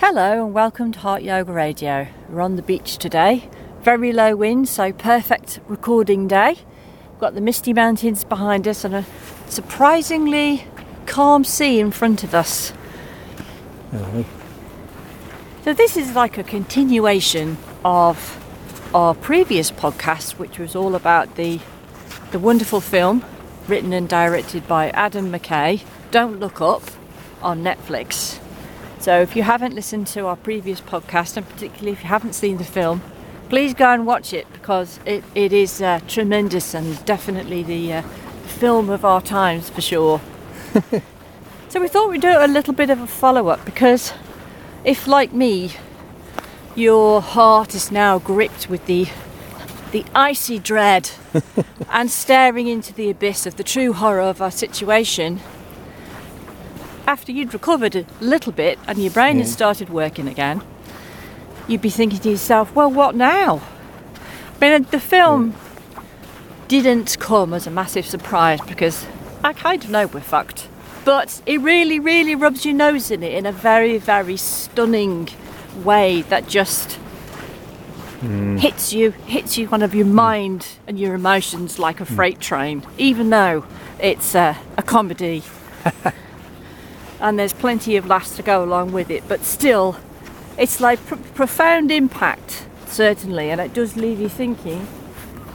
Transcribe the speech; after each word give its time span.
Hello 0.00 0.44
and 0.44 0.54
welcome 0.54 0.92
to 0.92 0.98
Heart 1.00 1.22
Yoga 1.22 1.52
Radio. 1.52 2.06
We're 2.28 2.40
on 2.40 2.54
the 2.54 2.62
beach 2.62 2.98
today. 2.98 3.50
Very 3.82 4.12
low 4.12 4.36
wind, 4.36 4.68
so 4.68 4.92
perfect 4.92 5.58
recording 5.66 6.28
day. 6.28 6.58
We've 7.10 7.20
got 7.20 7.34
the 7.34 7.40
misty 7.40 7.72
mountains 7.72 8.22
behind 8.22 8.68
us 8.68 8.84
and 8.84 8.94
a 8.94 9.04
surprisingly 9.48 10.64
calm 11.06 11.42
sea 11.42 11.80
in 11.80 11.90
front 11.90 12.22
of 12.22 12.32
us. 12.32 12.72
Uh-huh. 13.92 14.22
So 15.64 15.74
this 15.74 15.96
is 15.96 16.14
like 16.14 16.38
a 16.38 16.44
continuation 16.44 17.58
of 17.84 18.38
our 18.94 19.16
previous 19.16 19.72
podcast, 19.72 20.38
which 20.38 20.60
was 20.60 20.76
all 20.76 20.94
about 20.94 21.34
the 21.34 21.58
the 22.30 22.38
wonderful 22.38 22.80
film 22.80 23.24
written 23.66 23.92
and 23.92 24.08
directed 24.08 24.68
by 24.68 24.90
Adam 24.90 25.32
McKay, 25.32 25.82
Don't 26.12 26.38
Look 26.38 26.60
Up, 26.60 26.84
on 27.42 27.64
Netflix. 27.64 28.37
So 29.00 29.20
if 29.20 29.36
you 29.36 29.44
haven't 29.44 29.74
listened 29.74 30.08
to 30.08 30.26
our 30.26 30.36
previous 30.36 30.80
podcast, 30.80 31.36
and 31.36 31.48
particularly 31.48 31.92
if 31.92 32.02
you 32.02 32.08
haven't 32.08 32.34
seen 32.34 32.58
the 32.58 32.64
film, 32.64 33.00
please 33.48 33.72
go 33.72 33.90
and 33.90 34.06
watch 34.06 34.32
it 34.32 34.50
because 34.52 34.98
it, 35.06 35.22
it 35.34 35.52
is 35.52 35.80
uh, 35.80 36.00
tremendous 36.08 36.74
and 36.74 37.04
definitely 37.04 37.62
the 37.62 37.92
uh, 37.92 38.02
film 38.46 38.90
of 38.90 39.04
our 39.04 39.20
times 39.20 39.70
for 39.70 39.80
sure. 39.80 40.20
so 41.68 41.80
we 41.80 41.88
thought 41.88 42.10
we'd 42.10 42.20
do 42.20 42.36
a 42.36 42.48
little 42.48 42.74
bit 42.74 42.90
of 42.90 43.00
a 43.00 43.06
follow 43.06 43.48
up 43.48 43.64
because 43.64 44.12
if, 44.84 45.06
like 45.06 45.32
me, 45.32 45.72
your 46.74 47.22
heart 47.22 47.74
is 47.74 47.92
now 47.92 48.18
gripped 48.18 48.68
with 48.68 48.84
the 48.86 49.08
the 49.90 50.04
icy 50.14 50.58
dread 50.58 51.10
and 51.90 52.10
staring 52.10 52.66
into 52.66 52.92
the 52.92 53.08
abyss 53.08 53.46
of 53.46 53.56
the 53.56 53.64
true 53.64 53.94
horror 53.94 54.20
of 54.20 54.42
our 54.42 54.50
situation, 54.50 55.40
after 57.08 57.32
you'd 57.32 57.54
recovered 57.54 57.96
a 57.96 58.04
little 58.20 58.52
bit 58.52 58.78
and 58.86 58.98
your 58.98 59.10
brain 59.10 59.38
had 59.38 59.48
started 59.48 59.88
working 59.88 60.28
again, 60.28 60.62
you'd 61.66 61.80
be 61.80 61.88
thinking 61.88 62.18
to 62.18 62.28
yourself, 62.28 62.74
well, 62.74 62.90
what 62.90 63.14
now? 63.14 63.62
I 64.60 64.70
mean, 64.70 64.86
the 64.90 65.00
film 65.00 65.54
didn't 66.68 67.18
come 67.18 67.54
as 67.54 67.66
a 67.66 67.70
massive 67.70 68.04
surprise 68.04 68.60
because 68.60 69.06
I 69.42 69.54
kind 69.54 69.82
of 69.82 69.88
know 69.88 70.06
we're 70.06 70.20
fucked. 70.20 70.68
But 71.06 71.40
it 71.46 71.62
really, 71.62 71.98
really 71.98 72.34
rubs 72.34 72.66
your 72.66 72.74
nose 72.74 73.10
in 73.10 73.22
it 73.22 73.32
in 73.32 73.46
a 73.46 73.52
very, 73.52 73.96
very 73.96 74.36
stunning 74.36 75.30
way 75.82 76.20
that 76.22 76.46
just 76.46 76.98
hits 78.58 78.92
you, 78.92 79.12
hits 79.12 79.56
you 79.56 79.66
kind 79.66 79.82
of 79.82 79.94
your 79.94 80.04
mind 80.04 80.66
and 80.86 81.00
your 81.00 81.14
emotions 81.14 81.78
like 81.78 82.00
a 82.00 82.04
freight 82.04 82.38
train, 82.38 82.82
even 82.98 83.30
though 83.30 83.64
it's 83.98 84.34
uh, 84.34 84.56
a 84.76 84.82
comedy. 84.82 85.42
and 87.20 87.38
there's 87.38 87.52
plenty 87.52 87.96
of 87.96 88.06
laughs 88.06 88.36
to 88.36 88.42
go 88.42 88.62
along 88.62 88.92
with 88.92 89.10
it, 89.10 89.24
but 89.28 89.42
still, 89.44 89.96
it's 90.56 90.80
like 90.80 91.04
pr- 91.06 91.16
profound 91.34 91.90
impact, 91.90 92.66
certainly, 92.86 93.50
and 93.50 93.60
it 93.60 93.72
does 93.72 93.96
leave 93.96 94.20
you 94.20 94.28
thinking, 94.28 94.80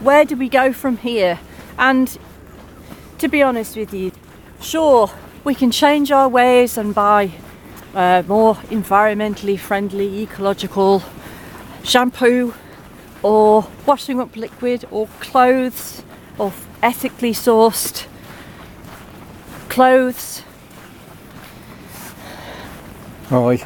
where 0.01 0.25
do 0.25 0.35
we 0.35 0.49
go 0.49 0.73
from 0.73 0.97
here? 0.97 1.39
And 1.77 2.17
to 3.19 3.27
be 3.27 3.41
honest 3.41 3.77
with 3.77 3.93
you, 3.93 4.11
sure, 4.61 5.09
we 5.43 5.55
can 5.55 5.71
change 5.71 6.11
our 6.11 6.27
ways 6.29 6.77
and 6.77 6.93
buy 6.93 7.31
uh, 7.93 8.23
more 8.27 8.55
environmentally 8.55 9.57
friendly, 9.57 10.23
ecological 10.23 11.03
shampoo 11.83 12.53
or 13.21 13.67
washing 13.85 14.19
up 14.19 14.35
liquid 14.35 14.85
or 14.91 15.07
clothes 15.19 16.03
or 16.37 16.51
ethically 16.81 17.31
sourced 17.31 18.07
clothes. 19.69 20.43
Aye. 23.33 23.65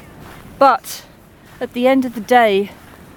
But 0.57 1.03
at 1.59 1.73
the 1.73 1.87
end 1.87 2.05
of 2.05 2.15
the 2.15 2.21
day, 2.21 2.71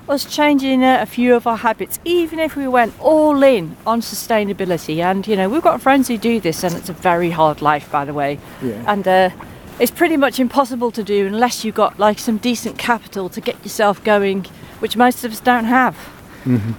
us 0.08 0.24
changing 0.24 0.82
uh, 0.82 0.98
a 1.00 1.06
few 1.06 1.34
of 1.34 1.46
our 1.46 1.58
habits, 1.58 2.00
even 2.04 2.38
if 2.38 2.56
we 2.56 2.66
went 2.66 2.92
all 3.00 3.42
in 3.42 3.76
on 3.86 4.00
sustainability, 4.00 4.98
and 4.98 5.26
you 5.26 5.36
know, 5.36 5.48
we've 5.48 5.62
got 5.62 5.80
friends 5.80 6.08
who 6.08 6.18
do 6.18 6.40
this, 6.40 6.64
and 6.64 6.74
it's 6.74 6.88
a 6.88 6.92
very 6.92 7.30
hard 7.30 7.62
life, 7.62 7.90
by 7.90 8.04
the 8.04 8.12
way. 8.12 8.38
Yeah. 8.62 8.82
And 8.86 9.06
uh, 9.06 9.30
it's 9.78 9.92
pretty 9.92 10.16
much 10.16 10.40
impossible 10.40 10.90
to 10.92 11.02
do 11.04 11.26
unless 11.26 11.64
you've 11.64 11.76
got 11.76 11.98
like 11.98 12.18
some 12.18 12.38
decent 12.38 12.76
capital 12.78 13.28
to 13.28 13.40
get 13.40 13.62
yourself 13.62 14.02
going, 14.02 14.44
which 14.80 14.96
most 14.96 15.24
of 15.24 15.32
us 15.32 15.40
don't 15.40 15.64
have. 15.64 15.96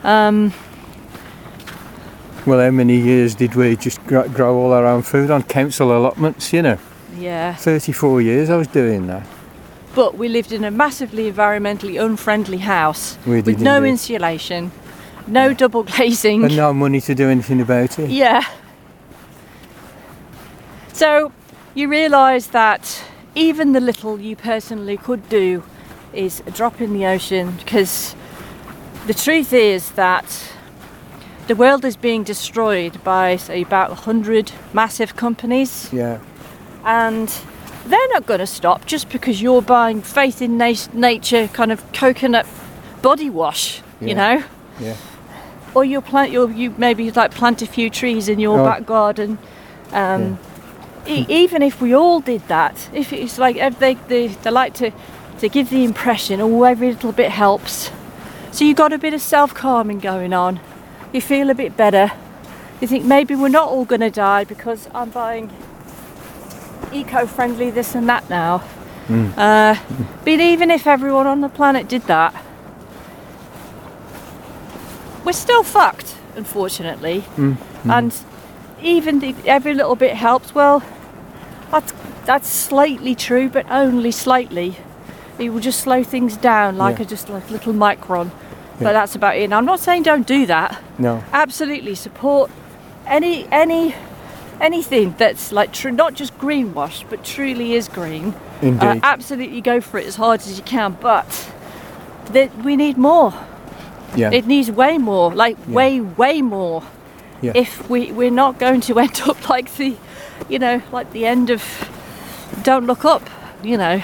Um, 0.04 0.54
Well, 2.46 2.60
how 2.60 2.72
many 2.72 2.98
years 2.98 3.36
did 3.36 3.54
we 3.56 3.76
just 3.76 4.04
gr- 4.08 4.28
grow 4.28 4.58
all 4.58 4.74
our 4.74 4.86
own 4.86 5.04
food 5.04 5.30
on 5.30 5.44
council 5.44 5.96
allotments? 5.96 6.52
You 6.52 6.64
know, 6.64 6.78
yeah. 7.16 7.54
34 7.56 8.22
years 8.22 8.50
I 8.50 8.58
was 8.58 8.68
doing 8.68 9.08
that. 9.08 9.26
But 9.94 10.18
we 10.18 10.30
lived 10.30 10.52
in 10.54 10.64
a 10.64 10.72
massively 10.72 11.32
environmentally 11.32 12.02
unfriendly 12.02 12.60
house 12.60 13.18
We 13.26 13.42
with 13.42 13.60
no 13.60 13.78
indeed. 13.78 13.90
insulation, 13.92 14.72
no 15.28 15.54
double 15.54 15.84
glazing. 15.84 16.44
And 16.46 16.56
no 16.56 16.74
money 16.74 17.02
to 17.02 17.14
do 17.16 17.30
anything 17.30 17.60
about 17.62 18.00
it. 18.00 18.10
Yeah. 18.10 18.44
So 20.94 21.32
you 21.74 21.88
realise 21.90 22.48
that 22.48 23.04
even 23.36 23.72
the 23.74 23.80
little 23.80 24.20
you 24.20 24.36
personally 24.36 24.98
could 24.98 25.28
do 25.30 25.64
is 26.14 26.42
a 26.46 26.52
drop 26.52 26.82
in 26.82 26.94
the 26.94 27.06
ocean 27.06 27.52
because 27.58 28.16
the 29.08 29.14
truth 29.14 29.54
is 29.54 29.92
that 29.92 30.52
the 31.48 31.56
world 31.56 31.84
is 31.86 31.96
being 31.96 32.24
destroyed 32.24 33.02
by 33.04 33.36
say 33.38 33.62
about 33.62 33.90
100 33.90 34.52
massive 34.74 35.16
companies 35.16 35.90
Yeah. 35.92 36.20
and 36.86 37.30
they're 37.86 38.08
not 38.10 38.26
going 38.26 38.40
to 38.40 38.48
stop 38.48 38.86
just 38.86 39.10
because 39.10 39.42
you're 39.42 39.62
buying 39.62 40.02
faith 40.02 40.42
in 40.42 40.58
na- 40.58 40.74
nature 40.94 41.48
kind 41.50 41.72
of 41.72 41.92
coconut 41.94 42.46
body 43.02 43.30
wash 43.30 43.82
you 44.00 44.16
know? 44.16 44.44
Yeah. 44.80 44.96
or 45.76 45.86
you 45.86 46.02
plant 46.02 46.32
your 46.32 46.50
you 46.52 46.74
maybe 46.78 47.12
like 47.12 47.32
plant 47.32 47.62
a 47.62 47.68
few 47.68 47.90
trees 47.90 48.28
in 48.30 48.40
your 48.40 48.60
Oh. 48.60 48.66
back 48.66 48.86
garden 48.86 49.38
um, 49.92 50.40
e- 51.08 51.26
even 51.30 51.62
if 51.62 51.80
we 51.82 51.94
all 51.94 52.20
did 52.20 52.48
that 52.48 52.90
if 52.94 53.14
it's 53.14 53.38
like 53.38 53.58
if 53.58 53.78
they, 53.80 53.94
they 54.08 54.28
they 54.28 54.50
like 54.52 54.74
to 54.76 54.92
to 55.40 55.50
give 55.50 55.70
the 55.70 55.84
impression 55.84 56.40
oh 56.42 56.64
every 56.64 56.92
little 56.92 57.12
bit 57.12 57.32
helps. 57.32 57.92
So 58.52 58.66
you 58.66 58.74
got 58.76 58.92
a 58.94 58.98
bit 58.98 59.14
of 59.14 59.22
self-calming 59.22 60.00
going 60.00 60.34
on. 60.34 60.60
You 61.14 61.22
feel 61.22 61.50
a 61.50 61.56
bit 61.56 61.78
better. 61.78 62.12
You 62.82 62.88
think 62.88 63.06
maybe 63.06 63.34
we're 63.36 63.48
not 63.50 63.70
all 63.70 63.86
going 63.86 64.02
to 64.02 64.10
die 64.12 64.44
because 64.44 64.90
i'm 64.94 65.10
buying 65.10 65.50
eco-friendly 66.92 67.72
this 67.72 67.96
and 67.96 68.08
that 68.08 68.30
now 68.30 68.60
hmm. 69.08 69.30
uh, 69.38 69.78
but 70.24 70.40
even 70.40 70.70
if 70.72 70.88
everyone 70.88 71.28
on 71.28 71.42
the 71.42 71.50
planet 71.50 71.88
did 71.88 72.02
that 72.04 72.34
we're 75.24 75.34
still 75.34 75.64
fucked, 75.64 76.16
unfortunately. 76.36 77.22
Hmm, 77.22 77.52
hmm. 77.52 77.92
And 77.92 78.16
even 78.82 79.24
if 79.24 79.46
every 79.46 79.74
little 79.74 79.96
bit 79.96 80.16
helps, 80.16 80.56
well, 80.56 80.84
that's 81.72 81.94
that's 82.26 82.50
slightly 82.50 83.16
true, 83.16 83.50
but 83.50 83.66
only 83.70 84.12
slightly. 84.12 84.78
It 85.40 85.50
will 85.50 85.60
just 85.60 85.80
slow 85.80 86.04
things 86.04 86.38
down, 86.38 86.78
like 86.78 86.98
Yeah. 86.98 87.06
a 87.06 87.08
just 87.08 87.30
like 87.30 87.50
little 87.50 87.74
micron. 87.74 88.26
Yeah. 88.26 88.88
But 88.88 88.94
that's 88.94 89.16
about 89.16 89.38
it. 89.38 89.44
And 89.44 89.54
I'm 89.54 89.66
not 89.66 89.80
saying 89.80 90.04
don't 90.04 90.28
do 90.28 90.46
that. 90.46 90.82
No. 90.98 91.24
Absolutely 91.34 91.96
support 91.96 92.52
any 93.08 93.48
any 93.52 93.96
anything 94.62 95.16
that's 95.18 95.52
like 95.52 95.74
true, 95.74 95.92
not 95.92 96.14
just 96.14 96.38
greenwash, 96.38 97.04
but 97.10 97.24
truly 97.26 97.74
is 97.74 97.88
green. 97.88 98.34
Uh, 98.62 99.00
absolutely 99.04 99.60
go 99.62 99.82
for 99.82 99.98
it 99.98 100.06
as 100.06 100.16
hard 100.16 100.40
as 100.42 100.58
you 100.58 100.64
can, 100.64 100.98
but 101.02 101.52
that 102.28 102.56
we 102.64 102.76
need 102.76 102.98
more. 102.98 103.34
yeah. 104.16 104.32
It 104.32 104.46
needs 104.46 104.70
way 104.72 104.98
more, 104.98 105.34
like 105.34 105.58
Yeah. 105.68 105.76
way, 105.76 106.00
way 106.02 106.42
more. 106.42 106.84
Yeah. 107.42 107.54
If 107.56 107.90
we 107.90 108.12
we're 108.12 108.30
not 108.32 108.60
going 108.60 108.82
to 108.82 109.00
end 109.06 109.22
up 109.26 109.50
like 109.50 109.74
the, 109.76 109.96
you 110.48 110.60
know, 110.60 110.82
like 110.92 111.12
the 111.12 111.26
end 111.26 111.50
of 111.50 111.64
Don't 112.64 112.86
Look 112.86 113.04
Up. 113.04 113.28
You 113.64 113.78
know, 113.78 114.02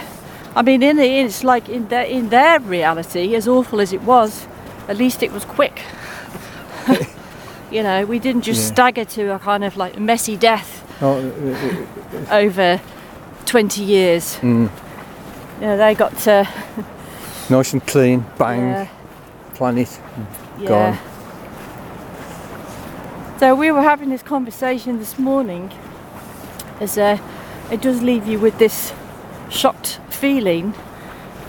I 0.55 0.61
mean, 0.61 0.81
in 0.83 0.97
the, 0.97 1.03
it's 1.05 1.43
like 1.43 1.69
in 1.69 1.87
their 1.89 2.05
in 2.05 2.29
their 2.29 2.59
reality, 2.59 3.35
as 3.35 3.47
awful 3.47 3.79
as 3.81 3.93
it 3.93 4.01
was, 4.01 4.47
at 4.87 4.97
least 4.97 5.21
it 5.23 5.31
was 5.31 5.45
quick. 5.45 5.81
you 7.71 7.83
know, 7.83 8.05
we 8.05 8.19
didn't 8.19 8.41
just 8.43 8.61
Yeah. 8.61 8.73
stagger 8.73 9.05
to 9.05 9.33
a 9.35 9.39
kind 9.39 9.63
of 9.63 9.77
like 9.77 9.99
messy 9.99 10.35
death 10.37 10.83
Oh, 11.01 11.17
uh, 11.17 12.31
uh, 12.31 12.35
over 12.35 12.79
20 13.45 13.83
years. 13.83 14.37
mm. 14.41 14.69
You 15.61 15.67
know, 15.67 15.77
they 15.77 15.95
got 15.95 16.17
to 16.19 16.47
nice 17.49 17.73
and 17.73 17.85
clean, 17.87 18.25
bang, 18.37 18.59
yeah, 18.69 18.87
planet. 19.55 19.99
yeah. 20.59 20.67
Gone. 20.67 20.97
So 23.39 23.53
we 23.53 23.71
were 23.71 23.81
having 23.83 24.09
this 24.09 24.23
conversation 24.23 24.97
this 24.99 25.19
morning, 25.19 25.71
as 26.79 26.97
uh, 26.97 27.17
it 27.71 27.81
does 27.81 28.01
leave 28.01 28.25
you 28.27 28.39
with 28.39 28.57
this 28.57 28.93
shocked 29.49 29.99
feeling 30.09 30.73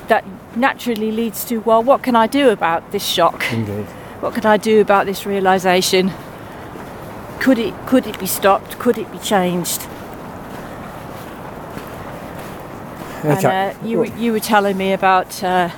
that 0.08 0.24
naturally 0.56 1.10
leads 1.12 1.44
to, 1.46 1.58
well, 1.60 1.82
what 1.82 2.02
can 2.02 2.14
I 2.14 2.26
do 2.26 2.50
about 2.50 2.92
this 2.92 3.04
shock? 3.04 3.44
Indeed. 3.52 3.86
What 4.20 4.34
can 4.34 4.44
I 4.46 4.56
do 4.56 4.80
about 4.80 5.06
this 5.06 5.24
realization? 5.26 6.12
Could 7.40 7.58
it 7.58 7.74
could 7.86 8.06
it 8.06 8.18
be 8.18 8.26
stopped? 8.26 8.78
Could 8.78 8.98
it 8.98 9.10
be 9.12 9.18
changed? 9.18 9.82
And 13.24 13.44
uh, 13.44 13.74
you, 13.84 13.98
were- 13.98 14.04
you 14.16 14.32
were 14.32 14.40
telling 14.40 14.76
me 14.76 14.92
about 14.92 15.42
uh, 15.42 15.70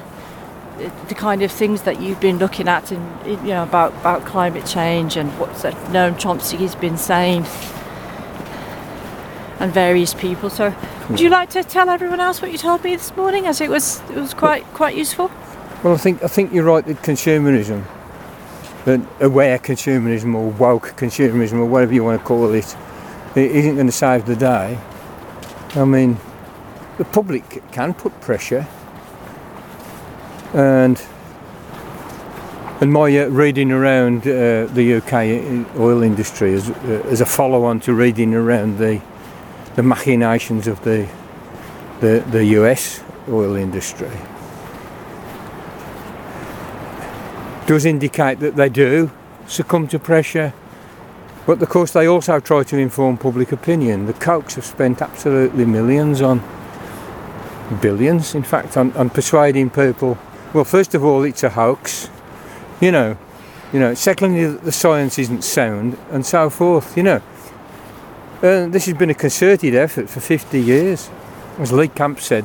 the- 1.09 1.15
kind 1.15 1.43
of 1.43 1.51
things 1.51 1.83
that 1.83 2.01
you've 2.01 2.21
been 2.21 2.39
looking 2.39 2.69
at, 2.69 2.93
and 2.93 3.27
you 3.27 3.37
know 3.49 3.63
about, 3.63 3.93
about 3.95 4.25
climate 4.27 4.67
change 4.67 5.17
and 5.17 5.31
what 5.39 5.51
Noam 5.91 6.19
Chomsky's 6.21 6.75
been 6.75 6.99
saying, 6.99 7.45
and 9.59 9.73
various 9.73 10.13
people. 10.15 10.51
So, 10.51 10.75
would 11.09 11.21
you 11.21 11.31
like 11.31 11.49
to 11.51 11.65
tell 11.65 11.89
everyone 11.89 12.21
else 12.21 12.43
what 12.43 12.53
you 12.53 12.59
told 12.59 12.85
me 12.85 12.95
this 12.95 13.15
morning, 13.17 13.47
as 13.47 13.61
it 13.61 13.71
was 13.71 14.01
it 14.11 14.17
was 14.17 14.35
quite 14.35 14.65
quite 14.75 14.95
useful? 14.97 15.31
Well, 15.83 15.95
I 15.95 15.99
think 15.99 16.23
I 16.23 16.29
think 16.29 16.53
you're 16.53 16.65
right 16.65 16.85
that 16.87 16.99
consumerism, 17.03 17.85
that 18.85 19.01
aware 19.21 19.59
consumerism 19.59 20.35
or 20.35 20.51
woke 20.51 20.95
consumerism 20.97 21.55
or 21.55 21.67
whatever 21.67 21.93
you 21.93 22.05
want 22.05 22.21
to 22.21 22.27
call 22.27 22.53
it, 22.53 22.77
it 23.37 23.51
isn't 23.51 23.75
going 23.75 23.87
to 23.87 23.93
save 23.93 24.27
the 24.27 24.37
day. 24.37 24.79
I 25.75 25.85
mean, 25.85 26.17
the 26.99 27.05
public 27.05 27.63
can 27.73 27.95
put 27.95 28.21
pressure, 28.21 28.67
and 30.53 31.01
and 32.81 32.93
my 32.93 33.19
uh, 33.19 33.27
reading 33.29 33.71
around 33.71 34.23
uh, 34.23 34.67
the 34.67 34.95
UK 34.95 35.79
oil 35.79 36.03
industry 36.03 36.55
as, 36.55 36.71
uh, 36.71 37.03
as 37.07 37.21
a 37.21 37.27
follow-on 37.27 37.81
to 37.81 37.95
reading 37.95 38.35
around 38.35 38.79
the 38.79 39.01
the 39.77 39.83
machinations 39.83 40.67
of 40.67 40.83
the 40.83 41.07
the, 42.01 42.25
the 42.31 42.45
US 42.57 43.03
oil 43.29 43.55
industry. 43.55 44.11
Does 47.71 47.85
indicate 47.85 48.41
that 48.41 48.57
they 48.57 48.69
do 48.69 49.09
succumb 49.47 49.87
to 49.87 49.97
pressure. 49.97 50.53
But 51.47 51.63
of 51.63 51.69
course, 51.69 51.93
they 51.93 52.05
also 52.09 52.41
try 52.41 52.65
to 52.65 52.77
inform 52.77 53.17
public 53.17 53.53
opinion. 53.53 54.07
The 54.07 54.13
Kochs 54.13 54.57
have 54.57 54.65
spent 54.65 55.01
absolutely 55.01 55.65
millions 55.67 56.21
on, 56.21 56.43
billions 57.81 58.35
in 58.35 58.43
fact, 58.43 58.77
on, 58.77 58.91
on 58.95 59.09
persuading 59.09 59.71
people. 59.71 60.19
Well, 60.53 60.65
first 60.65 60.97
of 60.97 61.05
all, 61.05 61.23
it's 61.23 61.45
a 61.45 61.51
hoax, 61.51 62.11
you 62.81 62.91
know. 62.91 63.17
You 63.73 63.79
know. 63.79 63.95
Secondly, 63.95 64.47
the 64.47 64.73
science 64.73 65.17
isn't 65.21 65.45
sound, 65.45 65.97
and 66.11 66.27
so 66.27 66.51
forth. 66.51 66.97
You 66.97 67.05
know. 67.05 67.23
Uh, 68.43 68.67
this 68.67 68.87
has 68.87 68.95
been 68.95 69.11
a 69.11 69.15
concerted 69.15 69.77
effort 69.77 70.11
for 70.11 70.19
50 70.19 70.61
years, 70.61 71.09
as 71.61 71.71
Lee 71.71 71.87
Camp 71.87 72.19
said 72.19 72.45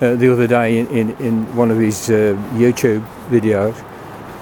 uh, 0.00 0.14
the 0.14 0.32
other 0.32 0.46
day 0.46 0.78
in, 0.78 0.86
in, 0.86 1.16
in 1.16 1.56
one 1.56 1.72
of 1.72 1.78
his 1.80 2.08
uh, 2.08 2.36
YouTube 2.54 3.04
videos. 3.28 3.74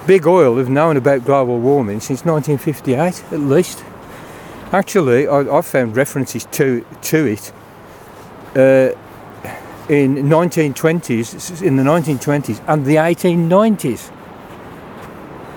Big 0.07 0.25
Oil 0.25 0.57
have 0.57 0.69
known 0.69 0.97
about 0.97 1.25
global 1.25 1.59
warming 1.59 1.99
since 1.99 2.25
1958 2.25 3.33
at 3.33 3.39
least. 3.39 3.83
Actually, 4.71 5.27
I, 5.27 5.39
I've 5.39 5.65
found 5.65 5.95
references 5.95 6.45
to 6.45 6.85
to 7.01 7.25
it 7.25 7.51
uh, 8.55 8.95
in 9.89 10.15
1920s, 10.15 11.61
in 11.61 11.75
the 11.75 11.83
1920s 11.83 12.63
and 12.67 12.85
the 12.85 12.95
1890s 12.95 14.11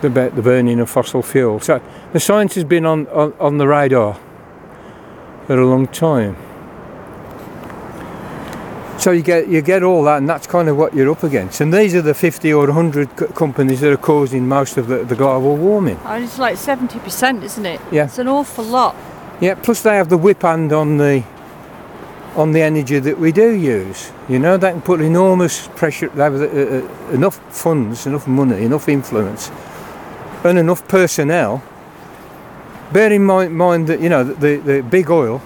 about 0.03 0.35
the 0.37 0.43
burning 0.43 0.81
of 0.81 0.91
fossil 0.91 1.23
fuel. 1.23 1.61
So 1.61 1.81
the 2.13 2.21
science 2.21 2.55
has 2.57 2.65
been 2.65 2.85
on, 2.85 3.07
on, 3.09 3.33
on 3.41 3.59
the 3.59 3.67
radar 3.67 4.19
for 5.47 5.59
a 5.59 5.67
long 5.67 5.87
time. 5.87 6.37
So 9.05 9.11
you 9.11 9.21
get 9.21 9.49
you 9.49 9.61
get 9.61 9.83
all 9.83 10.03
that, 10.05 10.17
and 10.17 10.27
that's 10.27 10.47
kind 10.47 10.67
of 10.67 10.79
what 10.79 10.95
you're 10.95 11.11
up 11.11 11.25
against. 11.25 11.61
And 11.61 11.71
these 11.75 11.95
are 11.95 12.01
the 12.01 12.15
50 12.15 12.55
or 12.55 12.69
100 12.69 13.19
c- 13.19 13.27
companies 13.35 13.81
that 13.81 13.93
are 13.93 13.99
causing 13.99 14.49
most 14.49 14.79
of 14.79 14.87
the, 14.87 15.05
the 15.05 15.15
global 15.15 15.57
warming. 15.57 16.03
Mean, 16.05 16.23
it's 16.23 16.39
like 16.39 16.57
seventy 16.57 16.99
percent, 17.01 17.45
isn't 17.45 17.67
it? 17.67 17.83
Yeah. 17.93 18.07
It's 18.07 18.19
an 18.19 18.29
awful 18.29 18.65
lot. 18.65 18.97
Yeah. 19.43 19.57
Plus 19.57 19.83
they 19.83 19.97
have 19.97 20.09
the 20.09 20.17
whip 20.17 20.41
hand 20.41 20.73
on 20.73 20.97
the 20.97 21.23
on 22.35 22.53
the 22.53 22.63
energy 22.63 22.99
that 22.99 23.19
we 23.19 23.31
do 23.31 23.53
use. 23.53 24.11
You 24.27 24.39
know, 24.39 24.57
they 24.57 24.71
can 24.71 24.81
put 24.81 25.03
enormous 25.03 25.69
pressure. 25.77 26.09
They 26.09 26.23
have 26.23 26.41
uh, 26.41 26.47
uh, 26.47 27.13
enough 27.13 27.37
funds, 27.55 28.07
enough 28.07 28.27
money, 28.27 28.65
enough 28.65 28.89
influence, 28.89 29.51
and 30.45 30.57
enough 30.57 30.89
personnel. 30.89 31.63
Bear 32.91 33.13
in 33.13 33.25
mind, 33.27 33.55
mind 33.55 33.87
that 33.89 34.01
you 34.01 34.09
know 34.09 34.25
the 34.25 34.57
the 34.57 34.83
big 34.83 35.11
oil 35.11 35.43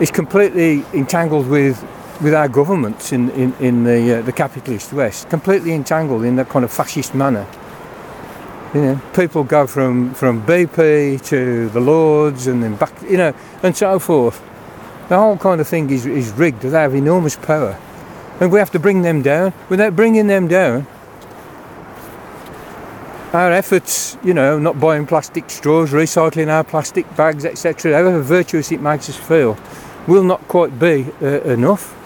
is 0.00 0.10
completely 0.10 0.84
entangled 0.92 1.46
with 1.46 1.86
with 2.20 2.34
our 2.34 2.48
governments 2.48 3.12
in 3.12 3.30
in, 3.30 3.54
in 3.60 3.84
the 3.84 4.18
uh, 4.18 4.22
the 4.22 4.32
capitalist 4.32 4.92
West, 4.92 5.30
completely 5.30 5.72
entangled 5.72 6.24
in 6.24 6.36
that 6.36 6.48
kind 6.48 6.64
of 6.64 6.72
fascist 6.72 7.14
manner. 7.14 7.46
You 8.74 8.80
know, 8.82 9.00
people 9.14 9.44
go 9.44 9.66
from 9.66 10.14
from 10.14 10.42
BP 10.46 11.24
to 11.26 11.68
the 11.70 11.80
Lords 11.80 12.46
and 12.46 12.62
then 12.62 12.76
back, 12.76 12.92
you 13.02 13.16
know, 13.16 13.34
and 13.62 13.76
so 13.76 13.98
forth. 13.98 14.40
The 15.08 15.18
whole 15.18 15.36
kind 15.36 15.60
of 15.60 15.66
thing 15.66 15.90
is 15.90 16.06
is 16.06 16.30
rigged. 16.32 16.62
They 16.62 16.70
have 16.70 16.94
enormous 16.94 17.36
power, 17.36 17.78
and 18.40 18.52
we 18.52 18.58
have 18.58 18.70
to 18.72 18.78
bring 18.78 19.02
them 19.02 19.22
down. 19.22 19.52
Without 19.68 19.96
bringing 19.96 20.28
them 20.28 20.46
down, 20.46 20.86
our 23.32 23.52
efforts, 23.52 24.16
you 24.24 24.34
know, 24.34 24.58
not 24.58 24.80
buying 24.80 25.06
plastic 25.06 25.50
straws, 25.50 25.92
recycling 25.92 26.48
our 26.48 26.64
plastic 26.64 27.06
bags, 27.16 27.44
etc., 27.44 27.92
however 27.92 28.20
virtuous 28.22 28.72
it 28.72 28.80
makes 28.80 29.08
us 29.08 29.16
feel, 29.16 29.56
will 30.06 30.24
not 30.24 30.46
quite 30.48 30.78
be 30.78 31.06
uh, 31.22 31.40
enough. 31.42 31.96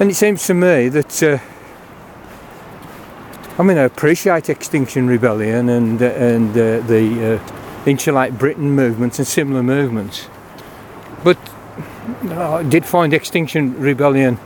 And 0.00 0.10
it 0.10 0.14
seems 0.14 0.46
to 0.46 0.54
me 0.54 0.88
that, 0.88 1.22
uh, 1.22 1.38
I 3.58 3.62
mean, 3.62 3.78
I 3.78 3.82
appreciate 3.82 4.48
Extinction 4.48 5.06
Rebellion 5.06 5.68
and 5.68 6.02
uh, 6.02 6.06
and 6.06 6.50
uh, 6.50 6.80
the 6.80 7.34
uh, 7.34 7.86
Insulate 7.86 8.36
Britain 8.38 8.70
movements 8.72 9.18
and 9.18 9.28
similar 9.28 9.62
movements, 9.62 10.28
but 11.22 11.38
I 12.30 12.62
did 12.62 12.84
find 12.84 13.12
Extinction 13.12 13.78
Rebellion 13.78 14.38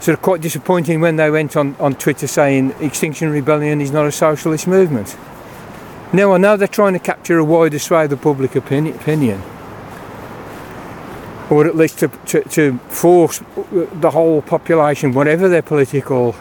sort 0.00 0.18
of 0.18 0.22
quite 0.22 0.42
disappointing 0.42 1.00
when 1.00 1.16
they 1.16 1.30
went 1.30 1.56
on, 1.56 1.76
on 1.78 1.94
Twitter 1.94 2.26
saying 2.26 2.74
Extinction 2.80 3.30
Rebellion 3.30 3.80
is 3.80 3.90
not 3.90 4.06
a 4.06 4.12
socialist 4.12 4.66
movement. 4.66 5.16
Now 6.12 6.32
I 6.32 6.36
know 6.36 6.56
they're 6.56 6.68
trying 6.68 6.92
to 6.92 6.98
capture 6.98 7.38
a 7.38 7.44
wider 7.44 7.78
swathe 7.78 8.12
of 8.12 8.20
public 8.20 8.54
opinion 8.54 9.42
or 11.50 11.66
at 11.66 11.76
least 11.76 11.98
to, 11.98 12.08
to, 12.08 12.42
to 12.44 12.78
force 12.88 13.42
the 13.92 14.10
whole 14.10 14.42
population, 14.42 15.12
whatever 15.12 15.48
their 15.48 15.62
political 15.62 16.34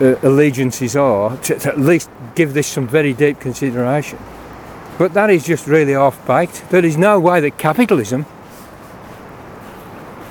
uh, 0.00 0.14
allegiances 0.22 0.96
are, 0.96 1.36
to, 1.38 1.58
to 1.58 1.68
at 1.70 1.78
least 1.78 2.10
give 2.34 2.54
this 2.54 2.66
some 2.66 2.86
very 2.86 3.12
deep 3.12 3.40
consideration. 3.40 4.18
But 4.98 5.14
that 5.14 5.30
is 5.30 5.44
just 5.44 5.66
really 5.66 5.92
half 5.92 6.24
baked. 6.26 6.70
There 6.70 6.84
is 6.84 6.96
no 6.96 7.18
way 7.18 7.40
that 7.40 7.58
capitalism 7.58 8.26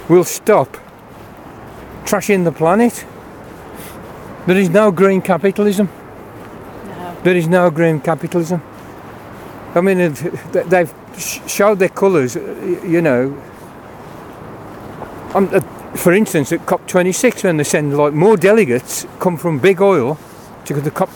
will 0.08 0.24
stop 0.24 0.78
trashing 2.06 2.44
the 2.46 2.52
planet. 2.52 3.06
There 4.48 4.58
is 4.58 4.70
no 4.70 4.92
green 4.92 5.22
capitalism. 5.22 5.90
No. 6.86 7.18
There 7.24 7.36
is 7.36 7.48
no 7.48 7.70
green 7.70 8.00
capitalism. 8.00 8.62
I 9.76 9.82
mean, 9.82 9.98
they've 10.52 10.94
sh- 11.18 11.40
showed 11.48 11.80
their 11.80 11.90
colours, 11.90 12.36
uh, 12.36 12.42
you 12.86 13.02
know. 13.02 13.36
Um, 15.36 15.50
uh, 15.52 15.62
for 15.96 16.14
instance, 16.14 16.52
at 16.52 16.66
COP26, 16.66 17.44
when 17.44 17.58
they 17.58 17.64
send 17.64 17.96
like 17.98 18.14
more 18.14 18.38
delegates 18.38 19.06
come 19.20 19.38
from 19.38 19.60
big 19.60 19.82
oil 19.82 20.18
to 20.66 20.74
the 20.76 20.92
COP 20.92 21.10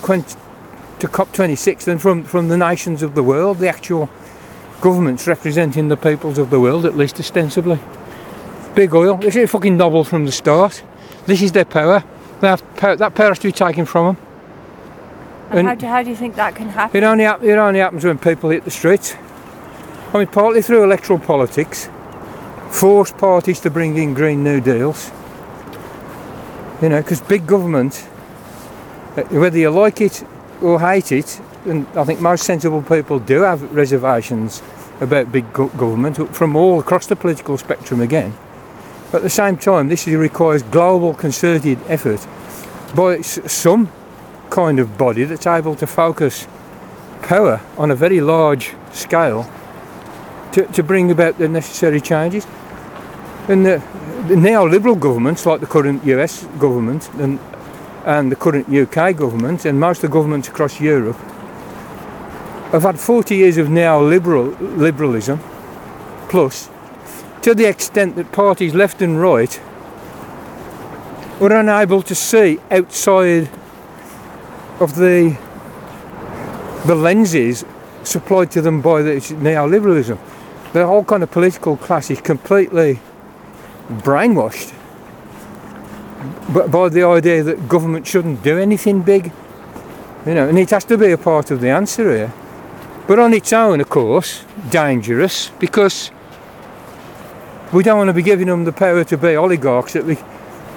to 0.99 1.07
COP26 1.07 1.83
than 1.83 1.99
from, 1.99 2.23
from 2.23 2.47
the 2.47 2.57
nations 2.57 3.03
of 3.03 3.13
the 3.15 3.21
world, 3.23 3.59
the 3.59 3.69
actual 3.69 4.09
governments 4.81 5.27
representing 5.27 5.87
the 5.87 5.97
peoples 5.97 6.37
of 6.37 6.49
the 6.49 6.59
world, 6.59 6.85
at 6.85 6.95
least 6.97 7.19
ostensibly. 7.19 7.79
Big 8.75 8.93
oil, 8.93 9.17
this 9.17 9.35
is 9.35 9.43
a 9.43 9.47
fucking 9.47 9.77
novel 9.77 10.03
from 10.03 10.25
the 10.25 10.31
start. 10.31 10.83
This 11.25 11.41
is 11.41 11.51
their 11.51 11.65
power. 11.65 12.03
They 12.41 12.47
have 12.47 12.63
power. 12.77 12.95
That 12.95 13.15
power 13.15 13.29
has 13.29 13.39
to 13.39 13.47
be 13.47 13.51
taken 13.51 13.85
from 13.85 14.15
them. 14.15 14.25
And, 15.49 15.59
And- 15.59 15.67
how, 15.67 15.75
do, 15.75 15.85
how 15.87 16.03
do 16.03 16.09
you 16.09 16.15
think 16.15 16.35
that 16.35 16.55
can 16.55 16.69
happen? 16.69 16.95
It 16.97 17.05
only, 17.05 17.23
it 17.25 17.57
only 17.57 17.79
happens 17.79 18.03
when 18.05 18.17
people 18.17 18.49
hit 18.49 18.63
the 18.65 18.71
streets. 18.71 19.15
I 20.13 20.19
mean, 20.19 20.27
partly 20.27 20.61
through 20.61 20.85
electoral 20.85 21.19
politics, 21.19 21.89
force 22.69 23.11
parties 23.11 23.59
to 23.61 23.69
bring 23.69 23.97
in 23.97 24.13
Green 24.13 24.41
New 24.41 24.61
Deals. 24.61 25.11
You 26.81 26.89
know, 26.89 27.01
because 27.01 27.19
big 27.19 27.45
government, 27.45 28.07
uh, 29.17 29.23
whether 29.23 29.57
you 29.57 29.69
like 29.69 29.99
it 29.99 30.25
or 30.61 30.79
hate 30.79 31.11
it, 31.11 31.41
and 31.65 31.85
I 31.97 32.05
think 32.05 32.21
most 32.21 32.45
sensible 32.45 32.81
people 32.81 33.19
do 33.19 33.41
have 33.41 33.73
reservations 33.73 34.61
about 35.01 35.31
big 35.31 35.51
go- 35.51 35.67
government 35.69 36.33
from 36.33 36.55
all 36.55 36.79
across 36.79 37.07
the 37.07 37.17
political 37.17 37.57
spectrum 37.57 37.99
again. 37.99 38.33
But 39.11 39.17
at 39.17 39.23
the 39.23 39.29
same 39.29 39.57
time, 39.57 39.89
this 39.89 40.07
requires 40.07 40.63
global 40.63 41.13
concerted 41.15 41.79
effort 41.87 42.25
by 42.95 43.21
some 43.21 43.91
kind 44.49 44.79
of 44.79 44.97
body 44.97 45.25
that's 45.25 45.47
able 45.47 45.75
to 45.75 45.87
focus 45.87 46.47
power 47.21 47.59
on 47.77 47.91
a 47.91 47.95
very 47.95 48.21
large 48.21 48.73
scale 48.93 49.51
to, 50.53 50.65
to 50.65 50.83
bring 50.83 51.11
about 51.11 51.37
the 51.37 51.47
necessary 51.47 52.01
changes. 52.01 52.45
And 53.47 53.65
the, 53.65 53.81
the 54.27 54.35
neoliberal 54.35 54.99
governments, 54.99 55.45
like 55.45 55.59
the 55.61 55.67
current 55.67 56.03
US 56.05 56.43
government 56.59 57.09
and, 57.13 57.39
and 58.05 58.31
the 58.31 58.35
current 58.35 58.69
UK 58.69 59.15
government, 59.15 59.65
and 59.65 59.79
most 59.79 60.03
of 60.03 60.09
the 60.09 60.13
governments 60.13 60.47
across 60.47 60.79
Europe, 60.79 61.17
have 62.71 62.83
had 62.83 62.99
40 62.99 63.35
years 63.35 63.57
of 63.57 63.67
neoliberal 63.67 64.55
liberalism 64.77 65.39
plus 66.27 66.69
to 67.41 67.55
the 67.55 67.65
extent 67.65 68.17
that 68.17 68.31
parties 68.33 68.73
left 68.73 69.01
and 69.01 69.21
right 69.21 69.61
were 71.39 71.55
unable 71.55 72.01
to 72.01 72.13
see 72.13 72.59
outside 72.69 73.49
of 74.81 74.95
the 74.95 75.37
the 76.85 76.95
lenses 76.95 77.65
supplied 78.03 78.51
to 78.51 78.61
them 78.61 78.81
by 78.81 79.01
the 79.01 79.15
neoliberalism. 79.15 80.17
The 80.77 80.85
whole 80.85 81.03
kind 81.03 81.23
of 81.23 81.31
political 81.31 81.75
class 81.75 82.11
is 82.11 82.21
completely 82.21 82.99
brainwashed 83.89 84.75
by 86.71 86.89
the 86.89 87.03
idea 87.03 87.41
that 87.41 87.67
government 87.67 88.05
shouldn't 88.05 88.43
do 88.43 88.59
anything 88.59 89.01
big. 89.01 89.31
You 90.27 90.35
know, 90.35 90.47
and 90.47 90.59
it 90.59 90.69
has 90.69 90.85
to 90.85 90.95
be 90.95 91.11
a 91.11 91.17
part 91.17 91.49
of 91.49 91.61
the 91.61 91.69
answer 91.69 92.15
here. 92.15 92.31
But 93.07 93.17
on 93.17 93.33
its 93.33 93.51
own, 93.53 93.81
of 93.81 93.89
course, 93.89 94.45
dangerous 94.69 95.49
because 95.57 96.11
we 97.73 97.81
don't 97.81 97.97
want 97.97 98.09
to 98.09 98.13
be 98.13 98.21
giving 98.21 98.45
them 98.45 98.63
the 98.63 98.71
power 98.71 99.03
to 99.03 99.17
be 99.17 99.35
oligarchs 99.35 99.93
that 99.93 100.05
we 100.05 100.17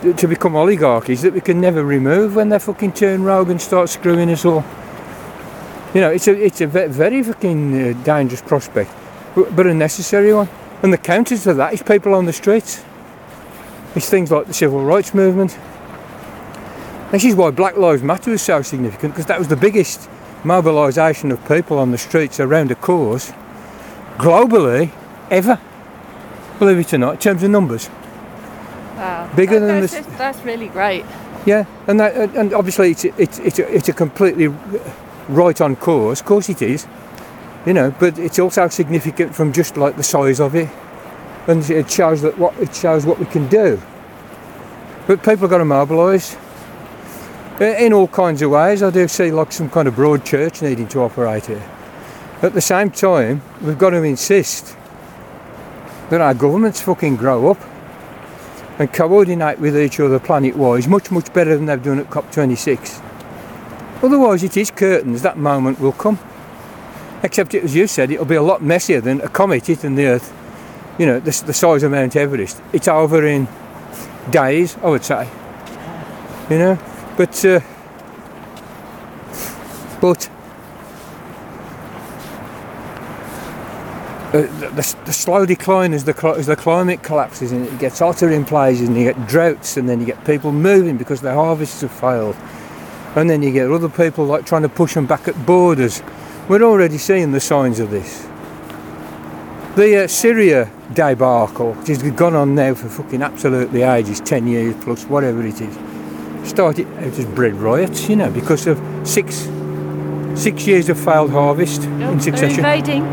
to 0.00 0.26
become 0.26 0.56
oligarchies 0.56 1.20
that 1.20 1.34
we 1.34 1.42
can 1.42 1.60
never 1.60 1.84
remove 1.84 2.36
when 2.36 2.48
they 2.48 2.58
fucking 2.58 2.92
turn 2.92 3.22
rogue 3.22 3.50
and 3.50 3.60
start 3.60 3.90
screwing 3.90 4.30
us 4.30 4.46
all. 4.46 4.64
You 5.92 6.00
know, 6.00 6.10
it's 6.10 6.26
a 6.26 6.42
it's 6.42 6.62
a 6.62 6.66
very 6.66 7.22
fucking 7.22 7.90
uh, 7.90 8.02
dangerous 8.02 8.40
prospect, 8.40 8.90
but, 9.34 9.66
a 9.66 9.74
necessary 9.74 10.32
one. 10.34 10.48
And 10.82 10.92
the 10.92 10.98
counter 10.98 11.36
to 11.36 11.54
that 11.54 11.72
is 11.74 11.82
people 11.82 12.14
on 12.14 12.26
the 12.26 12.32
streets. 12.32 12.82
It's 13.94 14.08
things 14.08 14.30
like 14.30 14.46
the 14.46 14.54
civil 14.54 14.82
rights 14.84 15.14
movement. 15.14 15.58
This 17.10 17.24
is 17.24 17.34
why 17.34 17.50
Black 17.50 17.76
Lives 17.76 18.02
Matter 18.02 18.30
is 18.30 18.42
so 18.42 18.62
significant 18.62 19.14
because 19.14 19.26
that 19.26 19.38
was 19.38 19.48
the 19.48 19.56
biggest 19.56 20.08
mobilisation 20.44 21.32
of 21.32 21.46
people 21.48 21.78
on 21.78 21.90
the 21.90 21.98
streets 21.98 22.38
around 22.40 22.70
a 22.70 22.74
cause 22.76 23.32
globally 24.16 24.90
ever. 25.30 25.58
Believe 26.58 26.78
it 26.78 26.94
or 26.94 26.98
not, 26.98 27.14
in 27.14 27.18
terms 27.18 27.42
of 27.42 27.50
numbers. 27.50 27.88
Wow. 28.96 29.30
Bigger 29.34 29.58
That- 29.60 29.66
than 29.66 29.80
that's, 29.80 29.94
this- 29.94 30.06
that's 30.18 30.40
really 30.44 30.68
great. 30.68 31.04
Yeah, 31.46 31.64
and 31.86 31.98
that, 31.98 32.14
and 32.36 32.52
obviously 32.52 32.90
it's 32.90 33.04
it's 33.06 33.38
it's 33.38 33.58
a, 33.58 33.74
it's 33.74 33.88
a 33.88 33.94
completely 33.94 34.48
right 35.28 35.58
on 35.60 35.74
course. 35.74 36.20
Of 36.20 36.26
course 36.26 36.50
it 36.50 36.60
is, 36.60 36.86
you 37.70 37.74
know. 37.74 37.94
But 38.00 38.18
it's 38.18 38.40
also 38.40 38.66
significant 38.66 39.32
from 39.32 39.52
just 39.52 39.76
like 39.76 39.96
the 39.96 40.02
size 40.02 40.40
of 40.40 40.56
it, 40.56 40.68
and 41.46 41.68
it 41.70 41.88
shows 41.88 42.20
that 42.22 42.36
what 42.36 42.58
it 42.58 42.74
shows 42.74 43.06
what 43.06 43.20
we 43.20 43.26
can 43.26 43.46
do. 43.46 43.80
But 45.06 45.22
people 45.22 45.44
are 45.44 45.48
going 45.48 45.60
to 45.60 45.64
mobilise 45.64 46.36
in 47.60 47.92
all 47.92 48.08
kinds 48.08 48.42
of 48.42 48.50
ways. 48.50 48.82
I 48.82 48.90
do 48.90 49.06
see 49.06 49.30
like 49.30 49.52
some 49.52 49.70
kind 49.70 49.86
of 49.86 49.94
broad 49.94 50.26
church 50.26 50.62
needing 50.62 50.88
to 50.88 51.02
operate 51.02 51.46
here. 51.46 51.62
At 52.42 52.54
the 52.54 52.60
same 52.60 52.90
time, 52.90 53.40
we've 53.62 53.78
got 53.78 53.90
to 53.90 54.02
insist 54.02 54.76
that 56.08 56.20
our 56.20 56.34
governments 56.34 56.80
fucking 56.80 57.16
grow 57.16 57.52
up 57.52 57.58
and 58.80 58.92
coordinate 58.92 59.60
with 59.60 59.78
each 59.78 60.00
other 60.00 60.18
planet 60.18 60.56
wise 60.56 60.88
much, 60.88 61.12
much 61.12 61.32
better 61.32 61.54
than 61.54 61.66
they've 61.66 61.84
done 61.84 62.00
at 62.00 62.10
COP26. 62.10 63.00
Otherwise, 64.02 64.42
it 64.42 64.56
is 64.56 64.72
curtains, 64.72 65.22
that 65.22 65.38
moment 65.38 65.78
will 65.78 65.92
come. 65.92 66.18
Except, 67.22 67.54
as 67.54 67.74
you 67.74 67.86
said, 67.86 68.10
it'll 68.10 68.24
be 68.24 68.36
a 68.36 68.42
lot 68.42 68.62
messier 68.62 69.00
than 69.00 69.20
a 69.20 69.28
comet 69.28 69.66
hitting 69.66 69.94
the 69.94 70.06
Earth, 70.06 70.34
you 70.98 71.04
know, 71.04 71.20
the, 71.20 71.42
the 71.46 71.52
size 71.52 71.82
of 71.82 71.92
Mount 71.92 72.16
Everest. 72.16 72.62
It's 72.72 72.88
over 72.88 73.26
in 73.26 73.46
days, 74.30 74.76
I 74.82 74.88
would 74.88 75.04
say. 75.04 75.28
You 76.48 76.58
know, 76.58 76.78
but, 77.16 77.44
uh, 77.44 77.60
but, 80.00 80.30
uh, 84.32 84.32
the, 84.32 84.72
the, 84.74 84.96
the 85.04 85.12
slow 85.12 85.44
decline 85.44 85.92
as 85.92 86.04
the 86.04 86.34
as 86.36 86.46
the 86.46 86.56
climate 86.56 87.02
collapses 87.02 87.52
and 87.52 87.66
it? 87.66 87.78
Gets 87.78 87.98
hotter 87.98 88.30
in 88.30 88.44
places 88.44 88.88
and 88.88 88.96
you 88.96 89.04
get 89.04 89.28
droughts 89.28 89.76
and 89.76 89.88
then 89.88 90.00
you 90.00 90.06
get 90.06 90.24
people 90.24 90.52
moving 90.52 90.96
because 90.96 91.20
their 91.20 91.34
harvests 91.34 91.82
have 91.82 91.92
failed. 91.92 92.36
And 93.16 93.28
then 93.28 93.42
you 93.42 93.52
get 93.52 93.70
other 93.70 93.88
people 93.88 94.24
like 94.24 94.46
trying 94.46 94.62
to 94.62 94.68
push 94.68 94.94
them 94.94 95.06
back 95.06 95.28
at 95.28 95.46
borders 95.46 96.02
we're 96.50 96.64
already 96.64 96.98
seeing 96.98 97.30
the 97.30 97.38
signs 97.38 97.78
of 97.78 97.92
this 97.92 98.26
the 99.76 100.02
uh, 100.02 100.08
Syria 100.08 100.68
debacle 100.92 101.74
which 101.74 101.86
has 101.86 102.02
gone 102.10 102.34
on 102.34 102.56
now 102.56 102.74
for 102.74 102.88
fucking 102.88 103.22
absolutely 103.22 103.82
ages 103.82 104.20
10 104.20 104.48
years 104.48 104.74
plus 104.82 105.04
whatever 105.04 105.46
it 105.46 105.60
is 105.60 106.48
started 106.48 106.88
out 106.96 107.04
as 107.04 107.24
bread 107.24 107.54
riots 107.54 108.08
you 108.08 108.16
know 108.16 108.32
because 108.32 108.66
of 108.66 108.80
six 109.04 109.48
six 110.34 110.66
years 110.66 110.88
of 110.88 110.98
failed 110.98 111.30
harvest 111.30 111.84
in 111.84 111.98
They're 112.00 112.20
succession 112.20 112.64
invading. 112.64 113.04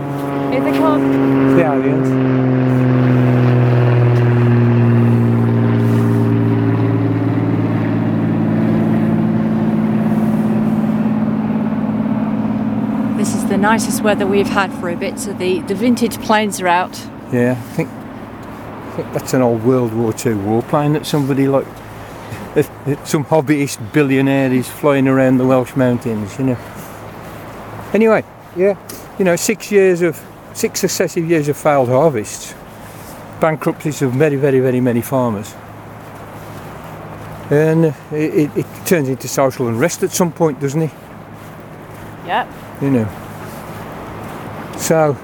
Here 0.51 0.63
they 0.63 0.71
come. 0.71 1.55
the 1.55 1.63
aliens. 1.63 2.46
Nicest 13.67 14.01
weather 14.01 14.25
we've 14.25 14.47
had 14.47 14.71
for 14.79 14.89
a 14.89 14.95
bit, 14.95 15.19
so 15.19 15.33
the, 15.33 15.59
the 15.63 15.75
vintage 15.75 16.17
planes 16.21 16.61
are 16.61 16.69
out. 16.69 16.97
Yeah, 17.33 17.51
I 17.51 17.73
think, 17.73 17.89
I 17.89 18.91
think 18.95 19.11
that's 19.11 19.33
an 19.33 19.41
old 19.41 19.61
World 19.65 19.93
War 19.93 20.11
II 20.11 20.35
warplane 20.35 20.93
that 20.93 21.05
somebody 21.05 21.49
like 21.49 21.65
some 23.05 23.25
hobbyist 23.25 23.91
billionaire 23.91 24.53
is 24.53 24.69
flying 24.69 25.05
around 25.05 25.37
the 25.37 25.45
Welsh 25.45 25.75
mountains, 25.75 26.39
you 26.39 26.45
know. 26.45 26.57
Anyway, 27.93 28.23
yeah, 28.55 28.77
you 29.19 29.25
know, 29.25 29.35
six 29.35 29.69
years 29.69 30.01
of 30.01 30.17
six 30.53 30.79
successive 30.79 31.29
years 31.29 31.49
of 31.49 31.57
failed 31.57 31.89
harvests, 31.89 32.55
bankruptcies 33.41 34.01
of 34.01 34.13
very, 34.13 34.37
very, 34.37 34.61
very 34.61 34.79
many 34.79 35.01
farmers, 35.01 35.53
and 37.49 37.83
it, 38.13 38.33
it, 38.33 38.57
it 38.59 38.65
turns 38.85 39.09
into 39.09 39.27
social 39.27 39.67
unrest 39.67 40.03
at 40.03 40.11
some 40.11 40.31
point, 40.31 40.57
doesn't 40.61 40.83
it? 40.83 40.91
Yep. 42.25 42.47
you 42.81 42.91
know. 42.91 43.26
So 44.77 45.17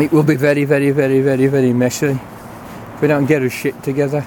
it 0.00 0.10
will 0.12 0.22
be 0.24 0.34
very, 0.36 0.64
very, 0.64 0.90
very, 0.90 1.20
very, 1.20 1.46
very 1.46 1.72
messy 1.72 2.18
if 2.94 3.02
we 3.02 3.08
don't 3.08 3.26
get 3.26 3.42
our 3.42 3.50
shit 3.50 3.80
together. 3.82 4.26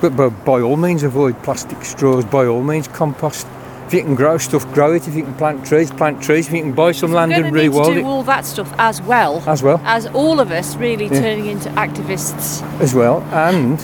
But, 0.00 0.16
but 0.16 0.30
by 0.44 0.60
all 0.60 0.76
means, 0.76 1.02
avoid 1.02 1.42
plastic 1.42 1.84
straws. 1.84 2.24
By 2.24 2.46
all 2.46 2.62
means, 2.62 2.88
compost. 2.88 3.46
If 3.86 3.94
you 3.94 4.02
can 4.02 4.14
grow 4.14 4.38
stuff, 4.38 4.70
grow 4.74 4.92
it. 4.92 5.06
If 5.08 5.14
you 5.14 5.22
can 5.24 5.34
plant 5.34 5.64
trees, 5.64 5.90
plant 5.90 6.22
trees. 6.22 6.48
If 6.48 6.54
you 6.54 6.62
can 6.62 6.72
buy 6.72 6.92
some 6.92 7.12
land 7.12 7.32
and 7.32 7.42
going 7.42 7.54
to 7.54 7.60
need 7.62 7.72
to 7.72 7.92
do 7.92 7.98
it 8.00 8.04
all 8.04 8.22
that 8.24 8.44
stuff 8.44 8.72
as 8.78 9.00
well. 9.00 9.42
as 9.46 9.62
well, 9.62 9.80
As 9.84 10.06
all 10.08 10.40
of 10.40 10.50
us 10.50 10.76
really 10.76 11.06
Yeah. 11.06 11.20
turning 11.20 11.46
into 11.46 11.68
activists. 11.70 12.62
as 12.80 12.94
well, 12.94 13.22
and 13.32 13.82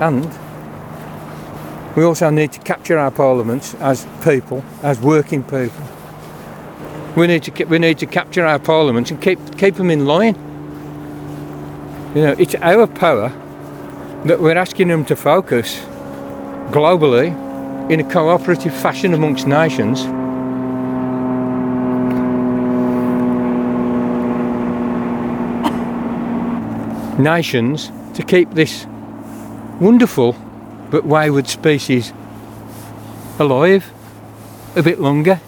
and 0.00 0.28
we 1.96 2.04
also 2.04 2.30
need 2.30 2.52
to 2.52 2.60
capture 2.60 2.98
our 2.98 3.10
parliaments 3.10 3.74
as 3.80 4.06
people, 4.22 4.62
as 4.82 5.00
working 5.00 5.42
people. 5.42 5.84
We 7.16 7.26
need 7.26 7.44
to 7.44 7.64
we 7.64 7.78
need 7.78 7.98
to 7.98 8.06
capture 8.06 8.44
our 8.44 8.58
parliaments 8.58 9.10
and 9.10 9.20
keep 9.22 9.38
keep 9.56 9.76
them 9.76 9.90
in 9.90 10.04
line. 10.04 10.34
You 12.14 12.22
know, 12.22 12.34
it's 12.38 12.54
our 12.56 12.86
power 12.86 13.30
that 14.26 14.40
we're 14.40 14.56
asking 14.56 14.88
them 14.88 15.04
to 15.06 15.16
focus 15.16 15.78
globally 16.70 17.28
in 17.90 18.00
a 18.00 18.04
cooperative 18.04 18.74
fashion 18.74 19.14
amongst 19.14 19.46
nations. 19.46 20.04
Nations 27.18 27.90
to 28.14 28.22
keep 28.22 28.50
this 28.50 28.86
wonderful 29.80 30.36
but 30.90 31.06
wayward 31.06 31.48
species 31.48 32.12
alive 33.38 33.90
a 34.74 34.82
bit 34.82 35.00
longer. 35.00 35.40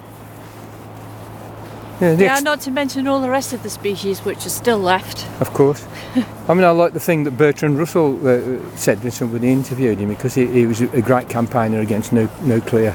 Yeah, 2.00 2.12
Yeah, 2.12 2.38
not 2.40 2.60
to 2.62 2.70
mention 2.70 3.08
all 3.08 3.20
the 3.20 3.30
rest 3.30 3.52
of 3.52 3.62
the 3.62 3.70
species 3.70 4.20
which 4.20 4.46
are 4.46 4.50
still 4.50 4.78
left. 4.78 5.26
of 5.40 5.52
course. 5.52 5.84
I 6.48 6.54
mean, 6.54 6.64
I 6.64 6.70
like 6.70 6.92
the 6.92 7.00
thing 7.00 7.24
that 7.24 7.36
Bertrand 7.36 7.78
Russell 7.78 8.16
uh, 8.26 8.76
said 8.76 9.02
when 9.02 9.10
somebody 9.12 9.50
interviewed 9.50 9.98
him 9.98 10.08
because 10.08 10.34
he, 10.34 10.46
he 10.46 10.66
was 10.66 10.80
a 10.80 11.02
great 11.02 11.28
campaigner 11.28 11.80
against 11.80 12.12
nu- 12.12 12.28
nuclear 12.42 12.94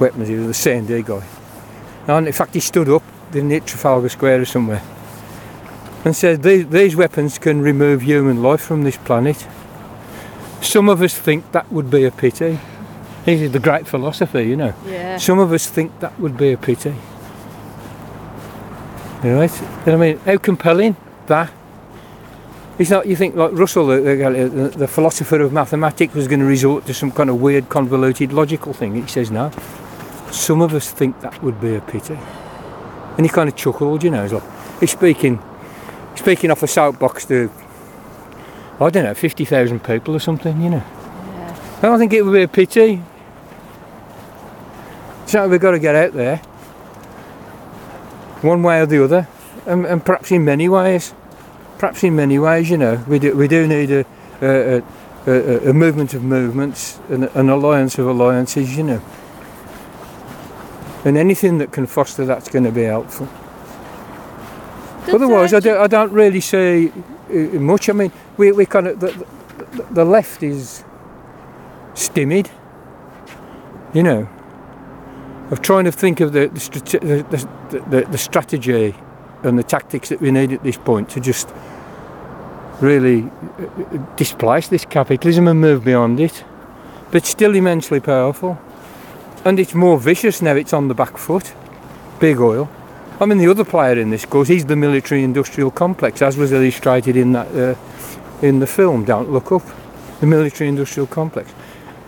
weapons. 0.00 0.28
He 0.28 0.34
was 0.36 0.46
a 0.66 0.68
CND 0.70 1.04
guy. 1.04 1.24
And 2.06 2.26
in 2.26 2.32
fact, 2.32 2.54
he 2.54 2.60
stood 2.60 2.88
up 2.88 3.02
in 3.34 3.48
Trafalgar 3.60 4.08
Square 4.08 4.42
or 4.42 4.44
somewhere 4.44 4.82
and 6.04 6.14
said, 6.14 6.42
these, 6.42 6.66
these 6.68 6.96
weapons 6.96 7.38
can 7.38 7.60
remove 7.60 8.02
human 8.02 8.42
life 8.42 8.60
from 8.60 8.84
this 8.84 8.96
planet. 8.96 9.46
Some 10.62 10.88
of 10.88 11.02
us 11.02 11.14
think 11.14 11.50
that 11.52 11.70
would 11.70 11.90
be 11.90 12.04
a 12.04 12.10
pity. 12.10 12.58
He's 13.24 13.50
the 13.50 13.58
great 13.58 13.86
philosopher, 13.86 14.40
you 14.40 14.56
know. 14.56 14.74
Yeah. 14.86 15.18
Some 15.18 15.38
of 15.38 15.52
us 15.52 15.66
think 15.66 15.98
that 16.00 16.18
would 16.18 16.36
be 16.36 16.52
a 16.52 16.56
pity. 16.56 16.94
Right? 19.22 19.62
And 19.86 19.94
I 19.94 19.96
mean, 19.96 20.18
how 20.18 20.36
compelling 20.38 20.96
that? 21.26 21.50
It's 22.78 22.90
not, 22.90 23.06
you 23.06 23.16
think 23.16 23.34
like 23.34 23.52
Russell, 23.52 23.88
the, 23.88 24.00
the, 24.00 24.68
the 24.76 24.86
philosopher 24.88 25.40
of 25.40 25.52
mathematics, 25.52 26.14
was 26.14 26.28
going 26.28 26.38
to 26.38 26.46
resort 26.46 26.86
to 26.86 26.94
some 26.94 27.10
kind 27.10 27.28
of 27.28 27.40
weird, 27.40 27.68
convoluted, 27.68 28.32
logical 28.32 28.72
thing. 28.72 28.94
He 28.94 29.08
says, 29.08 29.32
no. 29.32 29.50
Some 30.30 30.60
of 30.60 30.72
us 30.74 30.92
think 30.92 31.20
that 31.20 31.42
would 31.42 31.60
be 31.60 31.74
a 31.74 31.80
pity. 31.80 32.16
And 33.16 33.26
he 33.26 33.28
kind 33.28 33.48
of 33.48 33.56
chuckled, 33.56 34.04
you 34.04 34.10
know. 34.10 34.22
He's 34.22 34.32
like, 34.32 34.78
he's 34.78 34.92
speaking, 34.92 35.42
speaking 36.14 36.52
off 36.52 36.62
a 36.62 36.68
soapbox 36.68 37.24
to, 37.26 37.50
I 38.78 38.90
don't 38.90 39.02
know, 39.02 39.14
50,000 39.14 39.82
people 39.82 40.14
or 40.14 40.20
something, 40.20 40.62
you 40.62 40.70
know. 40.70 40.76
Yeah. 40.76 41.78
I 41.78 41.82
don't 41.82 41.98
think 41.98 42.12
it 42.12 42.22
would 42.22 42.32
be 42.32 42.42
a 42.42 42.48
pity. 42.48 43.02
So 45.26 45.48
we've 45.48 45.60
got 45.60 45.72
to 45.72 45.80
get 45.80 45.96
out 45.96 46.12
there, 46.12 46.40
one 48.42 48.62
way 48.62 48.80
or 48.80 48.86
the 48.86 49.02
other, 49.02 49.28
and, 49.66 49.84
and 49.86 50.04
perhaps 50.04 50.30
in 50.30 50.44
many 50.44 50.68
ways. 50.68 51.14
Perhaps 51.78 52.02
in 52.02 52.16
many 52.16 52.38
ways, 52.38 52.70
you 52.70 52.76
know, 52.76 53.04
we 53.06 53.18
do, 53.18 53.36
we 53.36 53.46
do 53.46 53.68
need 53.68 53.90
a, 53.90 54.04
a, 54.42 54.82
a, 55.26 55.70
a, 55.70 55.72
movement 55.72 56.12
of 56.12 56.24
movements, 56.24 56.98
an, 57.08 57.24
an 57.24 57.48
alliance 57.48 57.98
of 57.98 58.08
alliances, 58.08 58.76
you 58.76 58.82
know. 58.82 59.02
And 61.04 61.16
anything 61.16 61.58
that 61.58 61.70
can 61.70 61.86
foster 61.86 62.24
that's 62.24 62.48
going 62.48 62.64
to 62.64 62.72
be 62.72 62.82
helpful. 62.82 63.28
Otherwise, 65.06 65.54
I, 65.54 65.60
don't, 65.60 65.80
I 65.80 65.86
don't 65.86 66.12
really 66.12 66.40
see 66.40 66.92
uh, 67.30 67.32
much. 67.60 67.88
I 67.88 67.92
mean, 67.92 68.12
we, 68.36 68.50
we 68.50 68.66
kind 68.66 68.88
of 68.88 69.00
the, 69.00 69.26
the, 69.72 69.82
the 69.90 70.04
left 70.04 70.42
is 70.42 70.84
stymied, 71.94 72.50
you 73.94 74.02
know, 74.02 74.28
of 75.50 75.62
trying 75.62 75.84
to 75.84 75.92
think 75.92 76.20
of 76.20 76.32
the 76.32 76.48
the, 76.48 77.48
the, 77.70 77.80
the, 77.90 78.06
the, 78.10 78.18
strategy 78.18 78.94
and 79.42 79.58
the 79.58 79.62
tactics 79.62 80.08
that 80.08 80.20
we 80.20 80.30
need 80.30 80.52
at 80.52 80.62
this 80.62 80.76
point 80.76 81.08
to 81.10 81.20
just 81.20 81.48
really 82.80 83.22
uh, 83.22 83.64
uh, 83.64 84.16
displace 84.16 84.68
this 84.68 84.84
capitalism 84.84 85.48
and 85.48 85.60
move 85.60 85.84
beyond 85.84 86.20
it. 86.20 86.44
But 87.10 87.24
still 87.24 87.54
immensely 87.54 88.00
powerful, 88.00 88.58
and 89.44 89.58
it's 89.58 89.74
more 89.74 89.98
vicious 89.98 90.42
now. 90.42 90.54
It's 90.54 90.74
on 90.74 90.88
the 90.88 90.94
back 90.94 91.16
foot. 91.16 91.54
Big 92.20 92.38
oil. 92.38 92.68
I 93.20 93.26
mean, 93.26 93.38
the 93.38 93.48
other 93.48 93.64
player 93.64 93.98
in 93.98 94.10
this, 94.10 94.24
of 94.24 94.30
course, 94.30 94.46
he's 94.46 94.66
the 94.66 94.76
military-industrial 94.76 95.72
complex, 95.72 96.22
as 96.22 96.36
was 96.36 96.52
illustrated 96.52 97.16
in 97.16 97.32
that 97.32 97.48
uh, 97.56 97.74
in 98.42 98.60
the 98.60 98.66
film. 98.66 99.04
Don't 99.04 99.30
look 99.30 99.50
up. 99.50 99.62
The 100.20 100.26
military-industrial 100.26 101.06
complex. 101.06 101.52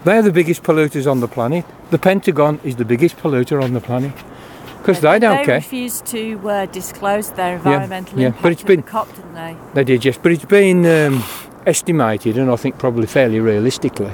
They're 0.05 0.23
the 0.23 0.33
biggest 0.33 0.63
polluters 0.63 1.11
on 1.11 1.21
the 1.21 1.29
planet. 1.29 1.65
The 1.91 1.99
Pentagon 1.99 2.59
is 2.65 2.77
the 2.77 2.85
biggest 2.85 3.17
polluter 3.19 3.63
on 3.63 3.75
the 3.75 3.81
planet 3.81 4.13
because 4.79 5.01
they 5.01 5.19
don't 5.19 5.37
they 5.37 5.45
care. 5.45 5.55
refused 5.57 6.07
to 6.07 6.49
uh, 6.49 6.67
disclose 6.67 7.31
their 7.33 7.57
environmental 7.57 8.19
yeah, 8.19 8.29
impact 8.29 8.43
but 8.43 8.53
it's 8.53 8.63
been- 8.63 8.81
the 8.81 8.87
COP, 8.87 9.15
didn't 9.15 9.35
they? 9.35 9.57
They 9.75 9.85
did, 9.85 10.05
yes, 10.05 10.17
but 10.17 10.33
it's 10.33 10.45
been 10.47 10.87
um, 10.87 11.23
estimated, 11.67 12.39
and 12.39 12.51
I 12.51 12.57
think 12.57 12.79
probably 12.79 13.07
fairly 13.07 13.41
realistically. 13.41 14.11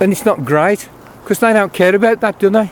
And 0.00 0.12
it's 0.12 0.24
not 0.24 0.44
great 0.44 0.88
because 1.22 1.40
they 1.40 1.52
don't 1.52 1.72
care 1.72 1.94
about 1.96 2.20
that, 2.20 2.38
do 2.38 2.48
they? 2.50 2.70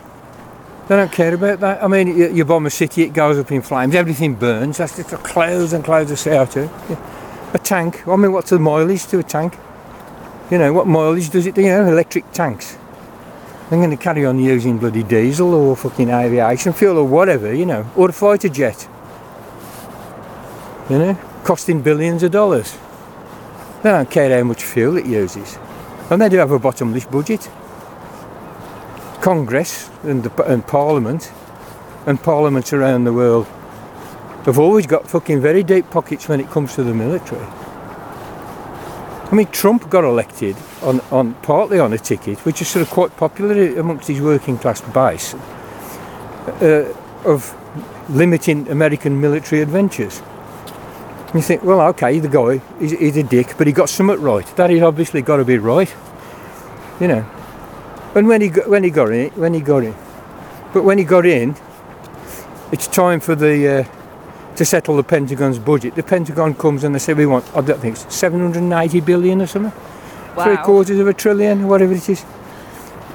They 0.87 0.95
don't 0.95 1.11
care 1.11 1.35
about 1.35 1.59
that. 1.59 1.83
I 1.83 1.89
mean, 1.89 2.17
you, 2.17 2.33
you 2.33 2.45
bomb 2.45 2.67
a 2.67 2.71
city, 2.71 3.03
it 3.03 3.13
goes 3.13 3.37
up 3.39 3.51
in 3.51 3.61
flames, 3.63 3.97
everything 3.97 4.37
burns. 4.37 4.77
That's 4.79 4.97
just 4.97 5.11
clouds 5.25 5.73
and 5.73 5.85
clouds 5.85 6.13
of 6.13 6.19
CO2. 6.19 6.71
Yeah. 6.89 7.16
A 7.57 7.59
tank. 7.59 8.07
I 8.07 8.17
mean, 8.17 8.33
what's 8.33 8.51
the 8.51 8.59
mileage 8.59 9.07
to 9.07 9.19
a 9.19 9.23
tank? 9.23 9.57
You 10.51 10.59
know, 10.59 10.75
what 10.75 10.87
mileage 10.87 11.31
does 11.31 11.47
it 11.47 11.55
do? 11.55 11.63
You 11.63 11.69
know, 11.69 11.87
electric 11.87 12.31
tanks. 12.33 12.77
I'm 13.71 13.79
going 13.79 13.89
to 13.89 13.97
carry 13.97 14.27
on 14.27 14.39
using 14.39 14.77
bloody 14.77 15.03
diesel 15.03 15.55
or 15.55 15.75
fucking 15.75 16.11
aviation 16.11 16.75
fuel 16.75 16.99
or 16.99 17.05
whatever, 17.05 17.55
you 17.55 17.65
know, 17.65 17.91
or 17.97 18.11
a 18.11 18.13
fighter 18.13 18.51
jet. 18.51 18.87
You 20.91 20.99
know, 20.99 21.15
costing 21.45 21.81
billions 21.81 22.23
of 22.23 22.31
dollars. 22.31 22.77
They 23.83 23.89
don't 23.89 24.11
care 24.11 24.37
how 24.37 24.45
much 24.45 24.63
fuel 24.63 24.99
it 24.99 25.07
uses. 25.07 25.59
And 26.11 26.21
they 26.21 26.29
do 26.29 26.37
have 26.37 26.51
a 26.51 26.59
bottomless 26.59 27.07
budget. 27.07 27.49
Congress 29.23 29.89
and, 30.03 30.25
the, 30.25 30.45
and 30.45 30.67
Parliament 30.67 31.33
and 32.05 32.23
parliaments 32.23 32.75
around 32.75 33.05
the 33.05 33.15
world 33.15 33.47
have 34.47 34.59
always 34.59 34.87
got 34.87 35.09
fucking 35.09 35.41
very 35.41 35.63
deep 35.63 35.91
pockets 35.91 36.29
when 36.29 36.41
it 36.41 36.49
comes 36.51 36.75
to 36.77 36.85
the 36.85 36.95
military. 36.95 37.45
I 39.29 39.35
mean, 39.35 39.49
Trump 39.49 39.91
got 39.91 40.05
elected 40.05 40.57
on, 40.83 41.01
on 41.11 41.35
partly 41.43 41.81
on 41.81 41.93
a 41.93 41.99
ticket, 41.99 42.39
which 42.47 42.63
is 42.63 42.69
sort 42.69 42.83
of 42.83 42.91
quite 42.91 43.17
popular 43.17 43.77
amongst 43.77 44.07
his 44.07 44.21
working 44.21 44.57
class 44.57 44.81
base, 44.81 45.35
uh, 46.63 46.95
of 47.25 47.53
limiting 48.09 48.69
American 48.69 49.21
military 49.21 49.63
adventures. 49.63 50.23
And 51.27 51.35
you 51.35 51.43
think, 51.43 51.65
well, 51.65 51.81
okay, 51.89 52.21
the 52.21 52.29
guy, 52.29 52.63
he's, 52.79 52.93
he's 52.93 53.17
a 53.17 53.25
dick, 53.25 53.55
but 53.59 53.67
he 53.67 53.73
got 53.73 53.89
something 53.89 54.21
right. 54.21 54.47
That 54.55 54.71
he's 54.71 54.83
obviously 54.83 55.23
got 55.23 55.39
to 55.39 55.45
be 55.45 55.59
right, 55.59 55.93
you 57.01 57.09
know. 57.09 57.27
And 58.15 58.29
when 58.29 58.41
he 58.41 58.49
got, 58.49 58.71
when 58.71 58.85
he 58.85 58.91
got 58.91 59.11
in, 59.11 59.31
when 59.31 59.55
he 59.55 59.61
got 59.61 59.83
in, 59.83 59.95
but 60.73 60.85
when 60.85 60.99
he 60.99 61.05
got 61.05 61.27
in, 61.27 61.57
it's 62.71 62.87
time 62.87 63.19
for 63.19 63.35
the 63.35 63.81
uh, 63.81 63.85
to 64.57 64.65
settle 64.65 64.97
the 64.97 65.05
Pentagon's 65.05 65.59
budget. 65.59 65.95
The 65.95 66.03
Pentagon 66.03 66.55
comes 66.55 66.85
and 66.85 66.95
they 66.95 66.99
say 66.99 67.15
we 67.15 67.27
want, 67.27 67.45
I 67.57 67.61
don't 67.61 67.81
think 67.81 67.97
it's 67.97 68.15
780 68.15 69.01
billion 69.01 69.43
or 69.43 69.47
something 69.47 69.73
three 70.45 70.57
quarters 70.59 70.99
of 70.99 71.09
a 71.09 71.15
trillion, 71.15 71.67
whatever 71.67 71.93
it 71.93 72.09
is. 72.09 72.25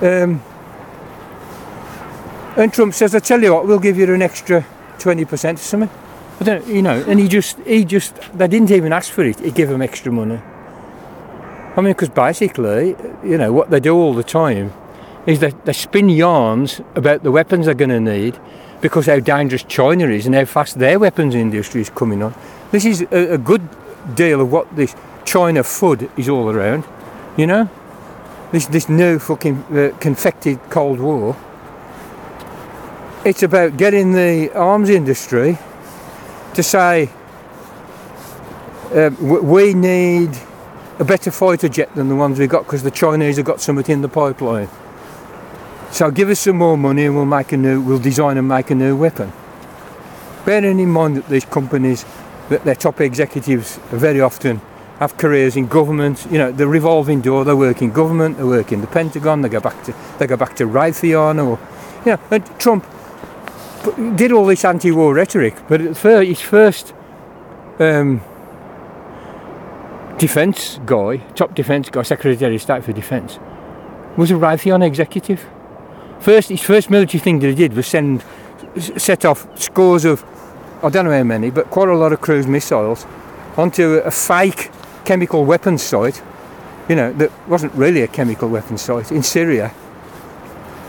Um, 0.01 0.41
and 2.57 2.73
Trump 2.73 2.93
says, 2.93 3.15
"I 3.15 3.19
tell 3.19 3.41
you 3.41 3.53
what, 3.53 3.67
we'll 3.67 3.79
give 3.79 3.97
you 3.97 4.11
an 4.13 4.21
extra 4.21 4.65
twenty 4.99 5.25
percent 5.25 5.59
or 5.59 5.63
something." 5.63 5.89
I 6.39 6.43
don't, 6.43 6.67
you 6.67 6.81
know, 6.81 7.03
and 7.07 7.19
he 7.19 7.27
just, 7.27 7.59
he 7.59 7.85
just, 7.85 8.15
they 8.35 8.47
didn't 8.47 8.71
even 8.71 8.91
ask 8.91 9.11
for 9.11 9.23
it. 9.23 9.39
He 9.39 9.51
gave 9.51 9.69
them 9.69 9.81
extra 9.81 10.11
money. 10.11 10.41
I 11.77 11.81
mean, 11.81 11.93
because 11.93 12.09
basically, 12.09 12.95
you 13.23 13.37
know, 13.37 13.53
what 13.53 13.69
they 13.69 13.79
do 13.79 13.95
all 13.95 14.15
the 14.15 14.23
time 14.23 14.73
is 15.25 15.39
that 15.39 15.65
they 15.65 15.73
spin 15.73 16.09
yarns 16.09 16.81
about 16.95 17.23
the 17.23 17.31
weapons 17.31 17.65
they're 17.65 17.75
going 17.75 17.89
to 17.89 17.99
need 17.99 18.39
because 18.81 19.05
how 19.05 19.19
dangerous 19.19 19.63
China 19.63 20.07
is 20.07 20.25
and 20.25 20.33
how 20.33 20.45
fast 20.45 20.79
their 20.79 20.97
weapons 20.97 21.35
industry 21.35 21.81
is 21.81 21.89
coming 21.89 22.23
on. 22.23 22.33
This 22.71 22.85
is 22.85 23.01
a, 23.11 23.33
a 23.33 23.37
good 23.37 23.67
deal 24.15 24.41
of 24.41 24.51
what 24.51 24.75
this 24.75 24.95
China 25.25 25.61
FUD 25.61 26.09
is 26.17 26.27
all 26.27 26.49
around, 26.49 26.83
you 27.37 27.45
know? 27.45 27.69
This, 28.51 28.65
this 28.65 28.89
new 28.89 29.19
fucking 29.19 29.63
uh, 29.71 29.95
confected 29.99 30.59
Cold 30.69 30.99
War. 30.99 31.37
It's 33.23 33.43
about 33.43 33.77
getting 33.77 34.13
the 34.13 34.51
arms 34.55 34.89
industry 34.89 35.57
to 36.55 36.63
say 36.63 37.09
w- 38.91 39.41
we 39.41 39.73
need 39.73 40.29
a 40.99 41.05
better 41.05 41.31
fighter 41.31 41.69
jet 41.69 41.93
than 41.95 42.09
the 42.09 42.15
ones 42.15 42.39
we 42.39 42.47
got 42.47 42.65
because 42.65 42.83
the 42.83 42.91
Chinese 42.91 43.37
have 43.37 43.45
got 43.45 43.61
something 43.61 43.91
in 43.93 44.01
the 44.01 44.09
pipeline. 44.09 44.69
So 45.91 46.09
give 46.09 46.29
us 46.29 46.39
some 46.39 46.57
more 46.57 46.77
money 46.77 47.05
and 47.05 47.15
we'll 47.15 47.25
make 47.25 47.51
a 47.51 47.57
new, 47.57 47.81
we'll 47.81 47.99
design 47.99 48.37
and 48.37 48.47
make 48.47 48.71
a 48.71 48.75
new 48.75 48.95
weapon. 48.95 49.31
Bearing 50.45 50.79
in 50.79 50.89
mind 50.89 51.17
that 51.17 51.27
these 51.27 51.45
companies, 51.45 52.05
that 52.49 52.63
their 52.63 52.75
top 52.75 53.01
executives 53.01 53.77
very 53.91 54.21
often 54.21 54.61
have 54.99 55.17
careers 55.17 55.57
in 55.57 55.67
government, 55.67 56.25
you 56.31 56.37
know, 56.37 56.51
the 56.51 56.65
revolving 56.65 57.21
door, 57.21 57.43
they 57.43 57.53
work 57.53 57.81
in 57.81 57.91
government, 57.91 58.37
they 58.37 58.43
work 58.43 58.71
in 58.71 58.81
the 58.81 58.87
Pentagon, 58.87 59.41
they 59.41 59.49
go 59.49 59.59
back 59.59 59.83
to, 59.83 59.93
they 60.17 60.27
go 60.27 60.37
back 60.37 60.55
to 60.55 60.65
Raytheon 60.65 61.45
or, 61.45 61.59
you 62.05 62.13
know, 62.13 62.19
and 62.31 62.59
Trump 62.59 62.85
did 64.15 64.31
all 64.31 64.45
this 64.45 64.63
anti-war 64.63 65.13
rhetoric, 65.13 65.55
but 65.67 65.81
his 65.81 66.41
first 66.41 66.93
um, 67.79 68.21
defence 70.17 70.79
guy, 70.85 71.17
top 71.35 71.53
defence 71.53 71.89
guy, 71.89 72.03
Secretary 72.03 72.55
of 72.55 72.61
State 72.61 72.83
for 72.83 72.93
Defence, 72.93 73.39
was 74.15 74.31
a 74.31 74.35
Raytheon 74.35 74.85
executive. 74.85 75.45
First, 76.21 76.49
his 76.49 76.61
first 76.61 76.89
military 76.89 77.19
thing 77.19 77.39
that 77.39 77.47
he 77.47 77.55
did 77.55 77.73
was 77.73 77.87
send, 77.87 78.23
set 78.77 79.25
off 79.25 79.47
scores 79.59 80.05
of, 80.05 80.23
I 80.83 80.89
don't 80.89 81.05
know 81.05 81.17
how 81.17 81.23
many, 81.23 81.49
but 81.49 81.69
quite 81.71 81.89
a 81.89 81.95
lot 81.95 82.13
of 82.13 82.21
cruise 82.21 82.45
missiles 82.45 83.05
onto 83.57 83.95
a 84.05 84.11
fake 84.11 84.69
chemical 85.03 85.45
weapons 85.45 85.81
site, 85.81 86.21
you 86.87 86.95
know, 86.95 87.11
that 87.13 87.31
wasn't 87.47 87.73
really 87.73 88.01
a 88.01 88.07
chemical 88.07 88.49
weapons 88.49 88.81
site 88.81 89.11
in 89.11 89.23
Syria. 89.23 89.73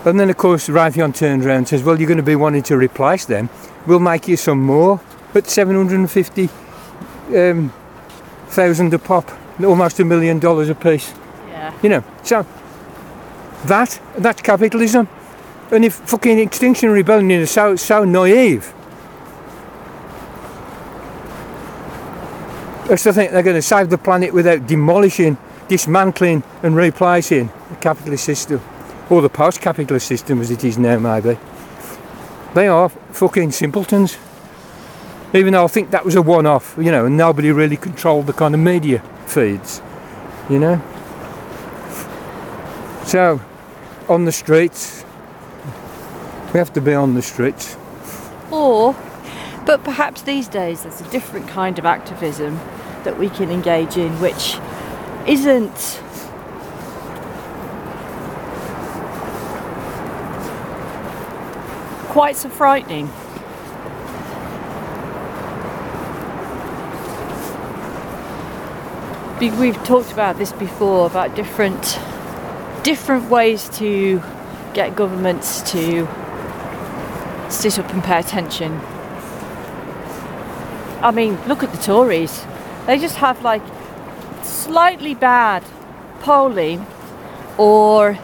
And 0.05 0.21
then, 0.21 0.29
of 0.29 0.37
course, 0.37 0.69
Raytheon 0.69 1.15
turns 1.15 1.47
around 1.47 1.59
and 1.59 1.69
says, 1.69 1.83
Well, 1.83 1.99
you're 1.99 2.09
going 2.09 2.17
to 2.17 2.23
be 2.25 2.37
wanting 2.37 2.65
to 2.65 2.77
replace 2.77 3.25
them. 3.25 3.49
We'll 3.87 4.01
make 4.01 4.27
you 4.27 4.37
some 4.37 4.61
more 4.61 5.01
at 5.35 5.49
750 5.49 6.49
um, 7.35 7.73
thousand 8.49 8.93
a 8.93 8.99
pop, 8.99 9.31
almost 9.65 10.01
a 10.01 10.05
million 10.05 10.39
dollars 10.39 10.69
a 10.69 10.75
piece. 10.75 11.15
Yeah. 11.49 11.73
You 11.83 11.89
know, 11.89 12.05
so 12.23 12.45
that 13.67 14.01
that's 14.19 14.43
capitalism. 14.43 15.09
And 15.73 15.85
if 15.85 15.95
fucking 15.95 16.39
Extinction 16.39 16.91
Rebellion 16.91 17.31
is 17.31 17.51
so 17.51 17.77
so 17.77 18.05
naive 18.05 18.73
I 22.91 22.97
still 22.97 23.13
think 23.13 23.31
they're 23.31 23.43
going 23.43 23.57
to 23.57 23.63
save 23.63 23.89
the 23.89 23.97
planet 23.97 24.35
without 24.35 24.67
demolishing, 24.67 25.39
dismantling, 25.69 26.43
and 26.63 26.77
replacing 26.77 27.51
the 27.71 27.77
capitalist 27.77 28.25
system, 28.25 28.61
or 29.09 29.23
the 29.23 29.31
post-capitalist 29.31 30.07
system 30.07 30.41
as 30.43 30.51
it 30.51 30.63
is 30.63 30.77
now, 30.77 30.99
maybe. 30.99 31.39
They 32.55 32.69
are 32.69 32.89
fucking 32.89 33.53
simpletons. 33.53 34.19
Even 35.33 35.55
though 35.55 35.65
I 35.65 35.69
think 35.69 35.91
that 35.93 36.05
was 36.05 36.17
a 36.17 36.23
one-off, 36.23 36.75
you 36.77 36.91
know, 36.91 37.07
and 37.07 37.17
nobody 37.17 37.51
really 37.51 37.79
controlled 37.79 38.27
the 38.27 38.35
kind 38.35 38.53
of 38.53 38.61
media 38.61 38.99
feeds, 39.27 39.81
you 40.51 40.59
know. 40.59 40.83
So, 43.07 43.41
on 44.09 44.27
the 44.27 44.33
streets, 44.33 45.03
We 46.53 46.59
have 46.59 46.73
to 46.75 46.83
be 46.83 46.93
on 46.93 47.15
the 47.15 47.23
streets. 47.23 47.79
Or, 48.51 48.95
but 49.65 49.83
perhaps 49.85 50.21
these 50.21 50.49
days 50.49 50.83
there's 50.83 51.01
a 51.01 51.11
different 51.11 51.49
kind 51.49 51.79
of 51.79 51.87
activism 51.87 52.57
that 53.05 53.19
we 53.19 53.31
can 53.31 53.51
engage 53.51 53.97
in, 53.97 54.13
which 54.21 54.59
isn't 55.27 56.01
quite 62.11 62.37
so 62.37 62.51
frightening. 62.51 63.11
We've 69.59 69.83
talked 69.85 70.13
about 70.13 70.37
this 70.37 70.53
before 70.53 71.07
about 71.07 71.35
different 71.35 71.99
different 72.85 73.31
ways 73.31 73.69
to 73.79 74.23
get 74.75 74.95
governments 74.95 75.63
to 75.73 76.07
sit 77.53 77.79
up 77.79 77.93
and 77.93 78.03
pay 78.03 78.19
attention. 78.19 78.81
I 81.03 81.11
mean, 81.11 81.39
look 81.47 81.63
at 81.63 81.73
the 81.73 81.79
Tories. 81.79 82.45
They 82.87 82.99
just 82.99 83.17
have 83.17 83.43
like 83.43 83.63
slightly 84.43 85.15
bad 85.15 85.65
polling 86.21 86.87
or 87.59 88.19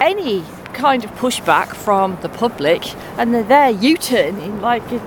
any 0.00 0.44
kind 0.72 1.04
of 1.04 1.10
pushback 1.12 1.74
from 1.74 2.18
the 2.20 2.28
public 2.28 2.94
and 3.18 3.34
they're 3.34 3.42
there 3.42 3.70
U-turning 3.70 4.60
like 4.60 4.82
as 4.92 5.00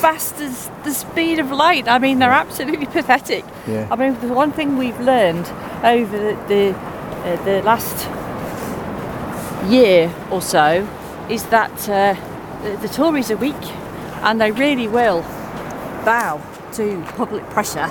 fast 0.00 0.40
as 0.40 0.68
the 0.82 0.92
speed 0.92 1.38
of 1.38 1.52
light. 1.52 1.86
I 1.86 1.98
mean, 1.98 2.18
they're 2.18 2.30
absolutely 2.30 2.86
pathetic. 2.86 3.44
Yeah. 3.68 3.86
I 3.90 3.96
mean, 3.96 4.18
the 4.20 4.34
one 4.34 4.50
thing 4.50 4.76
we've 4.76 4.98
learned 5.00 5.46
over 5.84 6.18
the 6.18 6.34
the, 6.48 6.74
uh, 6.74 7.44
the 7.44 7.62
last 7.62 8.08
year 9.68 10.14
or 10.30 10.42
so 10.42 10.86
is 11.30 11.44
that 11.46 11.88
uh, 11.88 12.14
the, 12.62 12.76
the 12.76 12.88
Tories 12.88 13.30
are 13.30 13.36
weak, 13.36 13.62
and 14.22 14.40
they 14.40 14.50
really 14.50 14.88
will 14.88 15.22
bow 16.04 16.40
to 16.74 17.02
public 17.16 17.44
pressure 17.50 17.88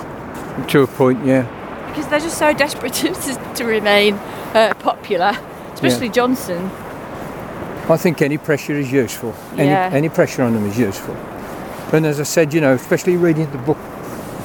To 0.68 0.82
a 0.82 0.86
point, 0.86 1.24
yeah. 1.24 1.42
because 1.88 2.08
they're 2.08 2.20
just 2.20 2.38
so 2.38 2.52
desperate 2.52 2.92
to, 2.94 3.54
to, 3.54 3.64
remain 3.64 4.14
uh, 4.54 4.74
popular. 4.78 5.36
Especially 5.74 6.08
Johnson. 6.08 6.70
I 7.88 7.96
think 7.96 8.22
any 8.22 8.38
pressure 8.38 8.74
is 8.74 8.92
useful. 8.92 9.34
Any, 9.56 9.68
Yeah. 9.68 9.90
any 9.92 10.08
pressure 10.08 10.42
on 10.42 10.54
them 10.54 10.66
is 10.66 10.78
useful. 10.78 11.14
And 11.92 12.06
as 12.06 12.20
I 12.20 12.22
said, 12.22 12.54
you 12.54 12.60
know, 12.60 12.74
especially 12.74 13.16
reading 13.16 13.50
the 13.50 13.58
book, 13.58 13.78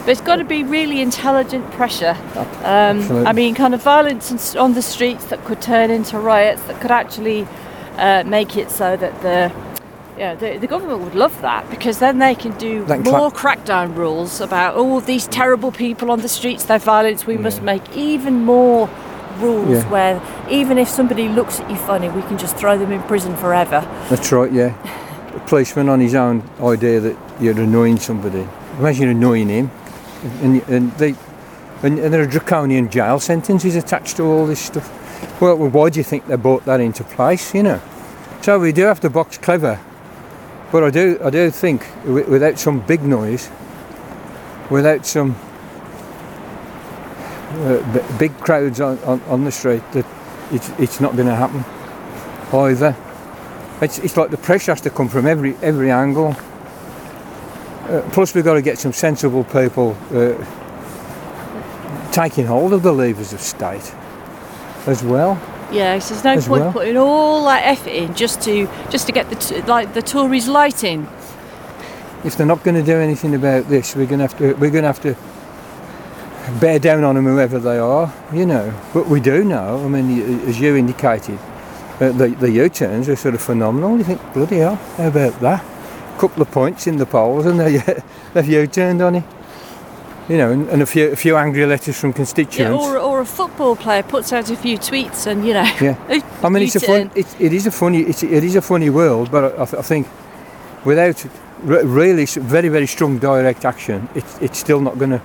But 0.07 0.11
it's 0.13 0.21
got 0.21 0.37
to 0.37 0.45
be 0.45 0.63
really 0.63 1.01
intelligent 1.01 1.69
pressure. 1.71 2.15
Um. 2.63 3.27
I 3.27 3.33
mean, 3.33 3.53
kind 3.55 3.73
of 3.73 3.83
violence 3.83 4.55
on 4.55 4.73
the 4.73 4.81
streets 4.81 5.25
that 5.25 5.43
could 5.43 5.61
turn 5.61 5.91
into 5.91 6.17
riots, 6.17 6.61
that 6.63 6.79
could 6.79 6.91
actually 6.91 7.45
uh, 7.97 8.23
make 8.25 8.55
it 8.55 8.71
so 8.71 8.95
that 8.95 9.21
the 9.21 9.51
yeah, 10.17 10.33
the, 10.33 10.59
the 10.59 10.67
government 10.67 11.01
would 11.01 11.13
love 11.13 11.41
that 11.41 11.69
because 11.69 11.99
then 11.99 12.19
they 12.19 12.35
can 12.35 12.57
do 12.57 12.85
can 12.85 13.03
more 13.03 13.29
crackdown 13.29 13.97
rules 13.97 14.39
about 14.39 14.75
all 14.77 15.01
these 15.01 15.27
terrible 15.27 15.73
people 15.73 16.09
on 16.09 16.21
the 16.21 16.29
streets, 16.29 16.63
their 16.63 16.79
violence. 16.79 17.27
We 17.27 17.35
must 17.35 17.61
make 17.61 17.83
even 17.93 18.45
more 18.45 18.89
rules 19.39 19.83
Yeah. 19.83 19.89
where 19.89 20.21
even 20.49 20.77
if 20.77 20.87
somebody 20.87 21.27
looks 21.27 21.59
at 21.59 21.69
you 21.69 21.75
funny, 21.75 22.07
we 22.07 22.21
can 22.21 22.37
just 22.37 22.55
throw 22.55 22.77
them 22.77 22.93
in 22.93 23.03
prison 23.03 23.35
forever. 23.35 23.81
that's 24.09 24.31
right, 24.31 24.53
yeah. 24.53 24.73
A 25.35 25.39
policeman 25.47 25.89
on 25.89 25.99
his 25.99 26.15
own 26.15 26.49
idea 26.61 27.01
that 27.01 27.17
you're 27.41 27.59
annoying 27.59 27.97
somebody. 27.97 28.47
Imagine 28.79 29.09
annoying 29.09 29.49
him. 29.49 29.69
And, 30.41 30.62
and, 30.69 30.91
they, 30.93 31.15
and, 31.84 31.99
and 31.99 32.13
there 32.13 32.21
are 32.21 32.25
draconian 32.25 32.89
jail 32.89 33.19
sentences 33.19 33.75
attached 33.75 34.17
to 34.17 34.23
all 34.23 34.45
this 34.47 34.60
stuff. 34.60 35.41
Well, 35.41 35.58
why 35.58 35.89
do 35.89 35.99
you 35.99 36.03
think 36.03 36.27
they 36.27 36.36
brought 36.36 36.65
that 36.65 36.80
into 36.80 37.03
place, 37.03 37.53
you 37.53 37.63
know? 37.63 37.82
So 38.41 38.60
we 38.60 38.71
do 38.71 38.84
have 38.84 38.99
to 39.01 39.10
box 39.10 39.38
clever. 39.38 39.80
But 40.71 40.84
I 40.84 40.89
do, 40.89 41.19
I 41.23 41.30
do 41.30 41.49
think 41.49 41.88
wi- 42.03 42.27
without 42.27 42.60
some 42.60 42.82
big 42.82 43.03
noise, 43.03 43.49
without 44.69 45.06
some 45.06 45.36
uh, 47.51 47.93
b- 47.93 48.17
big 48.17 48.38
crowds 48.39 48.82
on, 48.82 48.99
on, 48.99 49.21
on 49.23 49.43
the 49.45 49.51
street, 49.51 49.84
that 49.93 50.06
it's, 50.51 50.69
it's 50.80 50.99
not 50.99 51.15
going 51.15 51.27
to 51.27 51.36
happen 51.36 51.63
either. 52.53 52.95
It's, 53.82 53.99
it's 53.99 54.17
like 54.17 54.32
the 54.32 54.38
pressure 54.38 54.71
has 54.71 54.82
to 54.82 54.89
come 54.89 55.08
from 55.08 55.27
every 55.27 55.56
every 55.62 55.91
angle. 55.91 56.36
Uh, 57.88 58.02
plus, 58.12 58.36
we've 58.36 58.43
got 58.43 58.56
to 58.56 58.62
get 58.62 58.78
some 58.78 58.91
sensible 58.91 59.45
people 59.45 59.97
uh, 60.12 60.36
taking 62.12 62.45
hold 62.45 62.73
of 62.73 62.84
the 62.84 62.91
levers 62.91 63.32
of 63.32 63.39
state 63.39 63.93
as 64.88 65.04
well. 65.04 65.39
Yeah, 65.71 66.00
so 66.00 66.15
there's 66.15 66.47
no 66.47 66.50
point 66.50 66.63
well. 66.63 66.73
putting 66.73 66.97
all 66.97 67.45
that 67.45 67.65
effort 67.65 67.89
in 67.89 68.13
just 68.13 68.41
to 68.43 68.67
just 68.89 69.06
to 69.08 69.12
get 69.12 69.30
the 69.30 69.36
t- 69.36 69.62
like 69.63 69.93
the 69.93 70.02
Tories 70.02 70.47
lighting. 70.47 71.08
If 72.23 72.36
they're 72.36 72.47
not 72.47 72.63
going 72.63 72.76
to 72.76 72.84
do 72.84 72.97
anything 72.97 73.36
about 73.36 73.67
this, 73.67 73.95
we're 73.95 74.06
going 74.06 74.19
to 74.19 74.28
have 74.28 74.38
to 74.38 74.54
we're 74.56 74.71
going 74.71 74.84
to 74.84 74.93
have 74.93 75.02
to 75.02 75.15
bear 76.60 76.80
down 76.80 77.04
on 77.04 77.15
them, 77.15 77.26
whoever 77.26 77.60
they 77.60 77.78
are. 77.78 78.13
You 78.34 78.45
know, 78.45 78.73
but 78.93 79.08
we 79.08 79.19
do 79.19 79.43
know. 79.43 79.84
I 79.84 79.88
mean, 79.88 80.41
as 80.47 80.60
you 80.60 80.76
indicated, 80.76 81.38
uh, 82.00 82.12
the 82.12 82.30
the 82.30 82.50
U-turns 82.50 83.10
are 83.10 83.15
sort 83.15 83.36
of 83.36 83.41
phenomenal. 83.41 83.97
You 83.97 84.06
think, 84.06 84.34
bloody 84.34 84.58
hell, 84.58 84.76
how 84.76 85.08
about 85.08 85.39
that? 85.41 85.76
Couple 86.17 86.41
of 86.41 86.51
points 86.51 86.88
in 86.88 86.97
the 86.97 87.06
polls, 87.06 87.45
and 87.45 87.60
they 87.60 87.77
they've 88.34 88.47
U-turned 88.49 89.01
on 89.01 89.15
it. 89.15 89.23
You 90.30 90.38
know, 90.38 90.51
and, 90.51 90.67
and 90.69 90.82
a 90.82 90.86
few 90.86 91.12
a 91.12 91.15
few 91.15 91.38
angry 91.38 91.65
letters 91.65 91.97
from 91.99 92.10
Yeah, 92.10 92.15
constituents. 92.17 92.84
or, 92.84 92.97
or 92.97 93.21
a 93.21 93.25
football 93.25 93.75
player 93.77 94.03
puts 94.03 94.34
out 94.34 94.49
a 94.51 94.56
few 94.58 94.77
tweets 94.77 95.25
and 95.25 95.45
you 95.47 95.53
know. 95.53 95.63
Yeah. 95.82 95.95
I 96.43 96.49
mean, 96.49 96.63
it's 96.63 96.75
a 96.75 96.80
fun. 96.82 97.12
It, 97.15 97.27
it 97.39 97.53
is 97.53 97.65
a 97.67 97.71
funny. 97.71 98.01
It's, 98.01 98.23
it 98.23 98.43
is 98.43 98.56
a 98.56 98.62
funny 98.62 98.89
world, 98.89 99.32
but 99.32 99.58
I, 99.58 99.80
I 99.80 99.82
think 99.82 100.08
without 100.84 101.25
re- 101.63 101.84
really 101.86 102.25
very 102.25 102.67
very 102.69 102.88
strong 102.88 103.19
direct 103.19 103.63
action, 103.65 104.10
it's 104.15 104.38
it's 104.41 104.58
still 104.60 104.82
not 104.82 104.97
going 104.97 105.12
to 105.12 105.21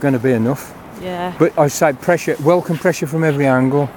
going 0.00 0.14
to 0.14 0.18
be 0.18 0.32
enough. 0.32 0.72
Yeah. 1.02 1.34
But 1.38 1.58
I 1.58 1.68
say 1.68 1.92
pressure, 1.92 2.36
welcome 2.42 2.78
pressure 2.78 3.06
from 3.06 3.22
every 3.24 3.46
angle. 3.46 3.88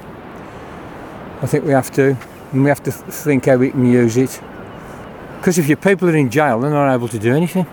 I 1.41 1.47
think 1.47 1.65
we 1.65 1.71
have 1.71 1.91
to, 1.91 2.17
and 2.51 2.63
we 2.63 2.69
have 2.69 2.83
to 2.83 2.91
think 2.91 3.45
how 3.45 3.55
we 3.57 3.71
can 3.71 3.85
use 3.85 4.17
it. 4.17 4.41
Because 5.43 5.57
if 5.57 5.67
your 5.67 5.75
people 5.75 6.09
are 6.09 6.15
in 6.15 6.29
jail, 6.29 6.61
they're 6.61 6.71
not 6.71 6.93
able 6.93 7.09
to 7.09 7.19
do 7.19 7.35
anything. 7.35 7.67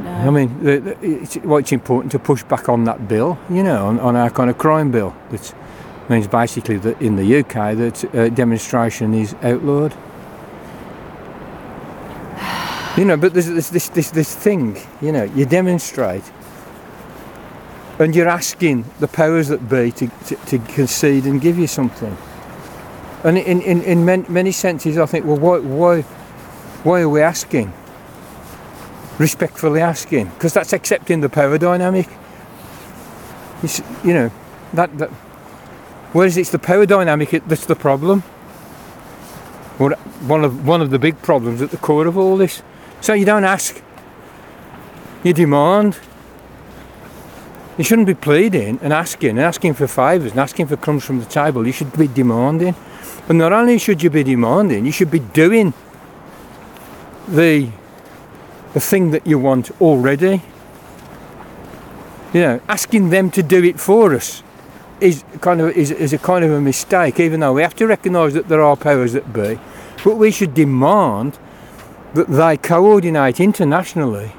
No. 0.00 0.10
I 0.12 0.30
mean, 0.30 0.62
the, 0.62 0.78
the, 0.78 1.04
it's, 1.04 1.36
well, 1.38 1.58
it's 1.58 1.72
important 1.72 2.12
to 2.12 2.20
push 2.20 2.44
back 2.44 2.68
on 2.68 2.84
that 2.84 3.08
bill, 3.08 3.36
you 3.50 3.64
know, 3.64 3.86
on, 3.86 3.98
on 3.98 4.14
our 4.14 4.30
kind 4.30 4.48
of 4.48 4.56
crime 4.56 4.92
bill. 4.92 5.10
which 5.30 5.50
means 6.08 6.28
basically 6.28 6.76
that 6.76 7.02
in 7.02 7.16
the 7.16 7.38
UK 7.40 7.76
that 7.76 8.14
uh, 8.14 8.28
demonstration 8.28 9.12
is 9.12 9.34
outlawed. 9.42 9.92
You 12.96 13.06
know, 13.06 13.16
but 13.16 13.32
there's 13.32 13.48
this, 13.48 13.70
this, 13.70 13.88
this, 13.88 14.10
this 14.10 14.36
thing, 14.36 14.78
you 15.02 15.10
know, 15.10 15.24
you 15.24 15.46
demonstrate 15.46 16.22
and 17.98 18.14
you're 18.14 18.28
asking 18.28 18.84
the 19.00 19.08
powers 19.08 19.48
that 19.48 19.68
be 19.68 19.90
to, 19.90 20.06
to, 20.06 20.36
to 20.36 20.58
concede 20.60 21.24
and 21.24 21.40
give 21.40 21.58
you 21.58 21.66
something. 21.66 22.16
And 23.24 23.36
in, 23.36 23.60
in, 23.62 23.82
in 23.82 24.04
many 24.32 24.52
senses, 24.52 24.96
I 24.96 25.06
think, 25.06 25.24
well, 25.24 25.38
why, 25.38 25.58
why, 25.58 26.04
why 26.86 27.00
are 27.02 27.08
we 27.08 27.20
asking? 27.20 27.72
respectfully 29.18 29.80
asking. 29.80 30.26
Because 30.28 30.52
that's 30.52 30.72
accepting 30.72 31.20
the 31.20 31.28
power 31.28 31.58
dynamic. 31.58 32.08
It's, 33.62 33.80
you 34.04 34.12
know 34.12 34.30
that, 34.74 34.96
that 34.98 35.08
whereas 36.12 36.36
it's 36.36 36.50
the 36.50 36.58
power 36.58 36.86
dynamic 36.86 37.30
that's 37.46 37.66
the 37.66 37.76
problem. 37.76 38.20
One 39.78 40.44
of 40.44 40.66
one 40.66 40.80
of 40.80 40.90
the 40.90 40.98
big 40.98 41.20
problems 41.22 41.60
at 41.60 41.70
the 41.70 41.76
core 41.76 42.06
of 42.06 42.16
all 42.16 42.36
this. 42.36 42.62
So 43.00 43.12
you 43.12 43.24
don't 43.24 43.44
ask. 43.44 43.82
You 45.22 45.32
demand. 45.32 45.98
You 47.76 47.84
shouldn't 47.84 48.06
be 48.06 48.14
pleading 48.14 48.78
and 48.80 48.92
asking 48.92 49.30
and 49.30 49.40
asking 49.40 49.74
for 49.74 49.86
favours 49.86 50.30
and 50.30 50.40
asking 50.40 50.66
for 50.66 50.78
crumbs 50.78 51.04
from 51.04 51.18
the 51.18 51.26
table. 51.26 51.66
You 51.66 51.72
should 51.72 51.92
be 51.96 52.08
demanding. 52.08 52.74
But 53.26 53.36
not 53.36 53.52
only 53.52 53.78
should 53.78 54.02
you 54.02 54.10
be 54.10 54.22
demanding 54.22 54.86
you 54.86 54.92
should 54.92 55.10
be 55.10 55.18
doing 55.18 55.74
the 57.28 57.70
the 58.74 58.80
thing 58.80 59.10
that 59.12 59.26
you 59.26 59.38
want 59.38 59.70
already. 59.80 60.42
You 62.34 62.40
know, 62.40 62.60
asking 62.68 63.10
them 63.10 63.30
to 63.30 63.42
do 63.42 63.64
it 63.64 63.80
for 63.80 64.14
us 64.14 64.42
is 65.00 65.24
kind 65.40 65.60
of 65.60 65.70
is, 65.70 65.90
is 65.90 66.12
a 66.12 66.18
kind 66.18 66.44
of 66.44 66.50
a 66.50 66.60
mistake, 66.60 67.18
even 67.20 67.40
though 67.40 67.54
we 67.54 67.62
have 67.62 67.76
to 67.76 67.86
recognise 67.86 68.34
that 68.34 68.48
there 68.48 68.62
are 68.62 68.76
powers 68.76 69.12
that 69.14 69.32
be. 69.32 69.58
But 70.04 70.16
we 70.16 70.30
should 70.30 70.54
demand 70.54 71.38
that 72.14 72.28
they 72.28 72.56
coordinate 72.56 73.40
internationally 73.40 74.32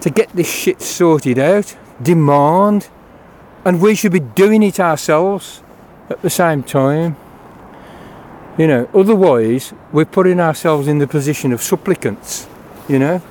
to 0.00 0.10
get 0.10 0.30
this 0.30 0.50
shit 0.50 0.82
sorted 0.82 1.38
out. 1.38 1.76
Demand 2.02 2.88
and 3.64 3.80
we 3.80 3.94
should 3.94 4.12
be 4.12 4.20
doing 4.20 4.62
it 4.62 4.80
ourselves 4.80 5.62
at 6.10 6.20
the 6.22 6.30
same 6.30 6.62
time. 6.62 7.16
You 8.58 8.66
know, 8.66 8.88
otherwise 8.94 9.72
we're 9.92 10.04
putting 10.04 10.38
ourselves 10.40 10.86
in 10.88 10.98
the 10.98 11.06
position 11.06 11.52
of 11.52 11.62
supplicants 11.62 12.46
you 12.88 12.98
know 12.98 13.22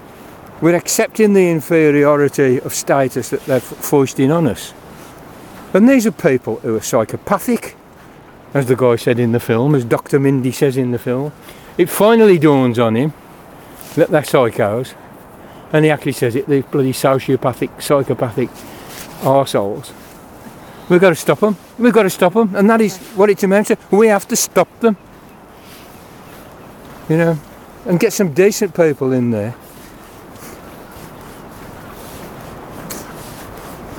we're 0.61 0.75
accepting 0.75 1.33
the 1.33 1.49
inferiority 1.49 2.59
of 2.61 2.73
status 2.73 3.29
that 3.29 3.45
they're 3.45 3.59
foisting 3.59 4.31
on 4.31 4.47
us 4.47 4.73
And 5.73 5.87
these 5.87 6.05
are 6.05 6.11
people 6.11 6.57
who 6.57 6.75
are 6.75 6.81
psychopathic, 6.81 7.77
as 8.53 8.65
the 8.65 8.75
guy 8.75 8.97
said 8.97 9.19
in 9.19 9.31
the 9.31 9.39
film, 9.39 9.73
as 9.73 9.85
Dr. 9.85 10.19
Mindy 10.19 10.51
says 10.51 10.75
in 10.75 10.91
the 10.91 10.99
film. 10.99 11.31
It 11.77 11.89
finally 11.89 12.37
dawns 12.37 12.77
on 12.77 12.95
him 12.95 13.13
that 13.95 14.09
they're 14.09 14.21
psychos, 14.21 14.93
and 15.71 15.85
he 15.85 15.91
actually 15.91 16.11
says 16.11 16.35
it, 16.35 16.47
these 16.47 16.65
bloody 16.65 16.91
sociopathic, 16.91 17.81
psychopathic 17.81 18.49
arseholes. 19.21 19.93
We've 20.89 20.99
got 20.99 21.11
to 21.11 21.15
stop 21.15 21.39
them. 21.39 21.55
We've 21.79 21.93
got 21.93 22.03
to 22.03 22.09
stop 22.09 22.33
them, 22.33 22.53
and 22.53 22.69
that 22.69 22.81
is 22.81 22.97
what 23.15 23.29
it's 23.29 23.43
amounts 23.43 23.69
to. 23.69 23.77
We 23.91 24.07
have 24.07 24.27
to 24.27 24.35
stop 24.35 24.67
them. 24.81 24.97
You 27.11 27.17
know, 27.17 27.39
and 27.87 27.99
get 27.99 28.13
some 28.13 28.33
decent 28.33 28.73
people 28.73 29.11
in 29.11 29.31
there. 29.31 29.53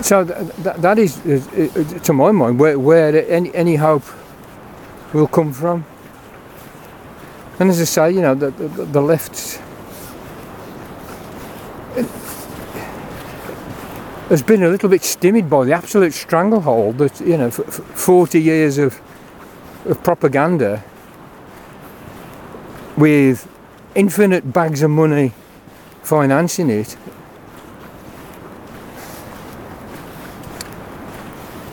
So 0.00 0.24
th- 0.24 0.38
th- 0.62 0.76
that 0.76 0.98
is, 0.98 1.16
to 2.04 2.12
my 2.14 2.32
mind, 2.32 2.58
where, 2.58 2.78
where 2.78 3.30
any, 3.30 3.54
any 3.54 3.76
hope 3.76 4.04
will 5.12 5.26
come 5.26 5.52
from. 5.52 5.84
And 7.58 7.68
as 7.68 7.82
I 7.82 7.84
say, 7.84 8.12
you 8.12 8.22
know, 8.22 8.34
the, 8.34 8.50
the, 8.50 8.86
the 8.86 9.02
left 9.02 9.60
has 14.30 14.42
been 14.42 14.62
a 14.62 14.70
little 14.70 14.88
bit 14.88 15.02
stymied 15.02 15.50
by 15.50 15.66
the 15.66 15.74
absolute 15.74 16.14
stranglehold 16.14 16.96
that, 16.96 17.20
you 17.20 17.36
know, 17.36 17.48
f- 17.48 17.58
40 17.58 18.40
years 18.40 18.78
of, 18.78 18.98
of 19.84 20.02
propaganda 20.02 20.82
with 22.96 23.48
infinite 23.94 24.52
bags 24.52 24.82
of 24.82 24.90
money 24.90 25.32
financing 26.02 26.70
it. 26.70 26.96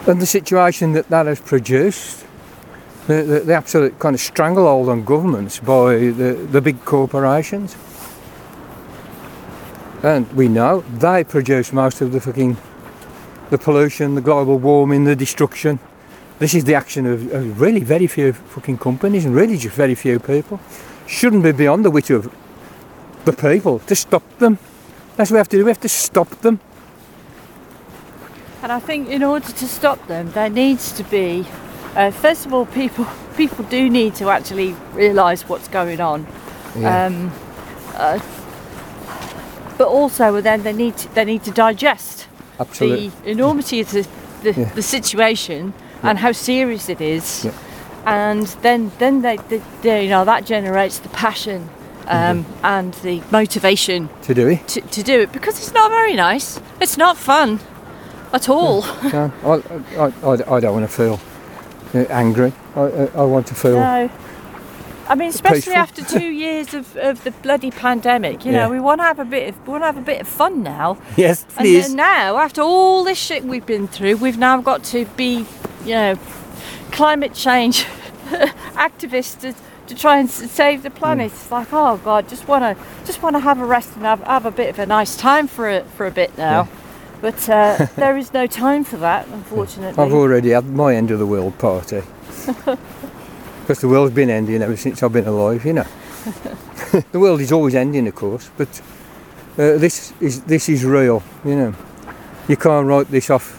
And 0.07 0.21
the 0.21 0.25
situation 0.25 0.93
that 0.93 1.09
that 1.09 1.27
has 1.27 1.39
produced, 1.39 2.25
the, 3.07 3.21
the, 3.23 3.39
the 3.41 3.53
absolute 3.53 3.99
kind 3.99 4.15
of 4.15 4.19
stranglehold 4.19 4.89
on 4.89 5.03
governments 5.03 5.59
by 5.59 5.95
the, 5.97 6.47
the 6.51 6.61
big 6.61 6.83
corporations. 6.85 7.75
And 10.01 10.31
we 10.33 10.47
know 10.47 10.81
they 10.81 11.23
produce 11.23 11.73
most 11.73 12.01
of 12.01 12.11
the 12.11 12.21
fucking 12.21 12.57
the 13.49 13.57
pollution, 13.57 14.15
the 14.15 14.21
global 14.21 14.57
warming, 14.57 15.05
the 15.05 15.15
destruction. 15.15 15.79
This 16.37 16.53
is 16.53 16.63
the 16.63 16.75
action 16.75 17.05
of, 17.05 17.31
of 17.33 17.59
really 17.59 17.81
very 17.81 18.07
few 18.07 18.33
fucking 18.33 18.77
companies 18.77 19.25
and 19.25 19.35
really 19.35 19.57
just 19.57 19.75
very 19.75 19.95
few 19.95 20.19
people. 20.19 20.59
Shouldn't 21.09 21.41
be 21.41 21.51
beyond 21.51 21.83
the 21.83 21.89
wit 21.89 22.11
of 22.11 22.31
the 23.25 23.33
people 23.33 23.79
to 23.79 23.95
stop 23.95 24.23
them. 24.37 24.59
That's 25.17 25.31
what 25.31 25.35
we 25.35 25.39
have 25.39 25.49
to 25.49 25.57
do. 25.57 25.65
We 25.65 25.71
have 25.71 25.81
to 25.81 25.89
stop 25.89 26.29
them. 26.41 26.59
And 28.61 28.71
I 28.71 28.79
think 28.79 29.09
in 29.09 29.23
order 29.23 29.51
to 29.51 29.67
stop 29.67 30.05
them, 30.07 30.31
there 30.31 30.49
needs 30.49 30.91
to 30.93 31.03
be, 31.03 31.47
uh, 31.95 32.11
first 32.11 32.45
of 32.45 32.53
all, 32.53 32.67
people 32.67 33.07
people 33.35 33.65
do 33.65 33.89
need 33.89 34.13
to 34.15 34.29
actually 34.29 34.75
realise 34.93 35.49
what's 35.49 35.67
going 35.69 35.99
on. 35.99 36.27
Yeah. 36.77 37.05
Um, 37.05 37.31
uh, 37.95 38.19
but 39.77 39.87
also, 39.87 40.41
then 40.41 40.61
they 40.63 40.73
need 40.73 40.97
to, 40.97 41.15
they 41.15 41.25
need 41.25 41.43
to 41.43 41.51
digest 41.51 42.27
Absolutely. 42.59 43.09
the 43.23 43.29
enormity 43.31 43.79
of 43.79 43.89
the, 43.91 44.07
the, 44.43 44.51
Yeah. 44.51 44.73
the 44.75 44.81
situation 44.81 45.73
and 46.03 46.19
how 46.19 46.33
serious 46.33 46.89
it 46.89 47.01
is. 47.01 47.47
Yeah. 48.09 48.31
And 48.31 48.47
then 48.61 48.91
then 48.99 49.21
they, 49.21 49.37
they, 49.49 49.61
they 49.81 50.03
you 50.03 50.09
know 50.09 50.25
that 50.25 50.45
generates 50.45 50.99
the 50.99 51.09
passion 51.09 51.69
um, 52.07 52.43
Mm-hmm. 52.43 52.65
and 52.65 52.93
the 52.95 53.21
motivation 53.31 54.09
To 54.23 54.33
do 54.33 54.47
it. 54.47 54.67
to, 54.69 54.81
to 54.81 55.03
do 55.03 55.21
it 55.21 55.31
because 55.31 55.57
it's 55.59 55.73
not 55.73 55.91
very 55.91 56.15
nice. 56.15 56.59
It's 56.81 56.97
not 56.97 57.17
fun 57.17 57.59
at 58.33 58.49
all. 58.49 58.81
No, 59.03 59.31
I, 59.43 59.53
I, 59.97 60.05
I, 60.23 60.55
I 60.55 60.59
don't 60.59 60.73
want 60.73 60.89
to 60.89 60.95
feel 60.95 61.19
uh, 61.93 62.05
angry. 62.09 62.51
I, 62.75 62.81
I, 62.81 63.05
I 63.15 63.23
want 63.23 63.47
to 63.47 63.55
feel. 63.55 63.79
No. 63.79 64.09
I 65.07 65.15
mean, 65.15 65.29
especially 65.29 65.73
after 65.73 66.03
two 66.03 66.29
years 66.45 66.73
of, 66.75 66.95
of 66.97 67.23
the 67.23 67.31
bloody 67.31 67.71
pandemic, 67.71 68.45
you 68.45 68.51
Yeah. 68.51 68.65
know, 68.65 68.69
we 68.69 68.79
want 68.79 69.01
to 69.01 69.05
have 69.05 69.17
a 69.19 69.25
bit 69.25 69.49
of 69.49 69.67
we 69.67 69.71
want 69.71 69.81
to 69.83 69.87
have 69.87 69.97
a 69.97 70.01
bit 70.01 70.21
of 70.21 70.27
fun 70.27 70.61
now. 70.63 70.97
Yes, 71.17 71.43
And 71.57 71.65
please. 71.65 71.87
then 71.87 71.95
now, 71.95 72.37
after 72.37 72.61
all 72.61 73.03
this 73.03 73.17
shit 73.17 73.43
we've 73.43 73.65
been 73.65 73.87
through, 73.87 74.17
we've 74.17 74.37
now 74.37 74.61
got 74.61 74.83
to 74.85 75.05
be, 75.17 75.45
you 75.85 75.93
know, 75.95 76.15
climate 76.91 77.33
change 77.33 77.85
activists 78.75 79.39
to, 79.41 79.55
to 79.87 79.95
try 79.95 80.17
and 80.17 80.29
save 80.29 80.83
the 80.83 80.91
planet. 80.91 81.31
It's 81.31 81.51
like, 81.51 81.67
oh 81.71 81.97
God, 81.97 82.29
just 82.29 82.47
want 82.47 82.63
to 82.63 82.83
just 83.05 83.21
want 83.21 83.35
to 83.35 83.39
have 83.39 83.59
a 83.59 83.65
rest 83.65 83.95
and 83.95 84.05
have, 84.05 84.21
have 84.23 84.45
a 84.45 84.51
bit 84.51 84.69
of 84.69 84.79
a 84.79 84.85
nice 84.85 85.15
time 85.17 85.47
for 85.47 85.69
a, 85.69 85.83
for 85.83 86.05
a 86.05 86.11
bit 86.11 86.37
now. 86.37 86.67
But 87.21 87.49
uh, 87.49 87.87
there 87.95 88.17
is 88.17 88.33
no 88.33 88.47
time 88.47 88.83
for 88.83 88.97
that, 88.97 89.27
unfortunately. 89.27 90.01
I've 90.03 90.13
already 90.13 90.49
had 90.51 90.65
my 90.65 90.95
end 90.95 91.11
of 91.11 91.19
the 91.19 91.25
world 91.25 91.57
party. 91.57 92.01
Because 93.69 93.81
the 93.81 93.87
world's 93.87 94.15
been 94.15 94.31
ending 94.31 94.63
ever 94.63 94.75
since 94.75 95.03
I've 95.03 95.13
been 95.13 95.27
alive, 95.27 95.63
you 95.63 95.73
know. 95.73 95.85
the 97.11 97.19
world 97.19 97.39
is 97.39 97.51
always 97.51 97.75
ending, 97.75 98.07
of 98.07 98.15
course, 98.15 98.49
but 98.57 98.81
uh, 99.59 99.77
this 99.77 100.11
is 100.19 100.41
this 100.41 100.69
is 100.69 100.83
real, 100.83 101.21
you 101.45 101.55
know. 101.55 101.75
You 102.47 102.57
can't 102.57 102.87
write 102.87 103.11
this 103.11 103.29
off 103.29 103.58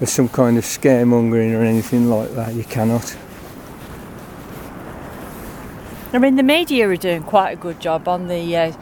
as 0.00 0.12
some 0.12 0.28
kind 0.28 0.56
of 0.58 0.64
scaremongering 0.64 1.52
or 1.58 1.62
anything 1.64 2.08
like 2.08 2.30
that. 2.34 2.54
You 2.54 2.64
cannot. 2.64 3.16
I 6.12 6.18
mean, 6.18 6.36
the 6.36 6.42
media 6.42 6.88
are 6.88 6.96
doing 6.96 7.22
quite 7.22 7.50
a 7.50 7.56
good 7.56 7.80
job 7.80 8.08
on 8.08 8.28
the 8.28 8.56
uh, 8.56 8.72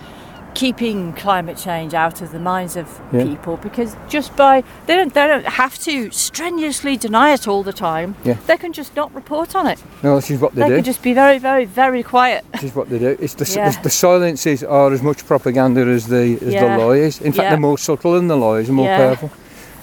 keeping 0.55 1.13
climate 1.13 1.57
change 1.59 1.93
out 1.93 2.23
of 2.23 2.31
the 2.33 2.39
minds 2.39 2.77
of 2.77 3.01
Yeah. 3.13 3.25
people 3.25 3.57
because 3.59 3.97
just 4.09 4.35
by 4.37 4.63
they 4.87 4.95
don't 4.97 5.13
they 5.13 5.27
don't 5.27 5.45
have 5.45 5.77
to 5.81 6.11
strenuously 6.13 6.97
deny 6.97 7.33
it 7.33 7.49
all 7.49 7.63
the 7.63 7.73
time. 7.73 8.15
Yeah. 8.25 8.37
They 8.47 8.57
can 8.57 8.73
just 8.73 8.95
not 8.97 9.13
report 9.15 9.55
on 9.57 9.67
it. 9.67 9.83
No, 10.03 10.15
this 10.17 10.31
is 10.31 10.41
what 10.41 10.55
they, 10.55 10.63
They, 10.63 10.69
do. 10.69 10.75
can 10.77 10.85
just 10.85 11.03
be 11.03 11.15
very, 11.15 11.39
very, 11.39 11.65
very 11.65 12.03
quiet. 12.03 12.45
This 12.53 12.63
is 12.65 12.75
what 12.75 12.89
they 12.89 12.99
do. 12.99 13.17
It's 13.21 13.35
the, 13.35 13.53
Yeah. 13.55 13.71
the 13.83 13.91
silences 13.91 14.63
are 14.63 14.93
as 14.93 15.03
much 15.03 15.27
propaganda 15.27 15.81
as 15.83 16.07
the 16.07 16.39
as 16.41 16.53
Yeah. 16.55 16.77
the 16.77 16.85
lies. 16.87 17.21
In 17.21 17.33
fact, 17.33 17.51
they're 17.51 17.59
more 17.61 17.77
subtle 17.79 18.13
than 18.15 18.29
the 18.29 18.37
lies, 18.37 18.69
and 18.69 18.77
more 18.77 18.87
powerful. 18.87 19.31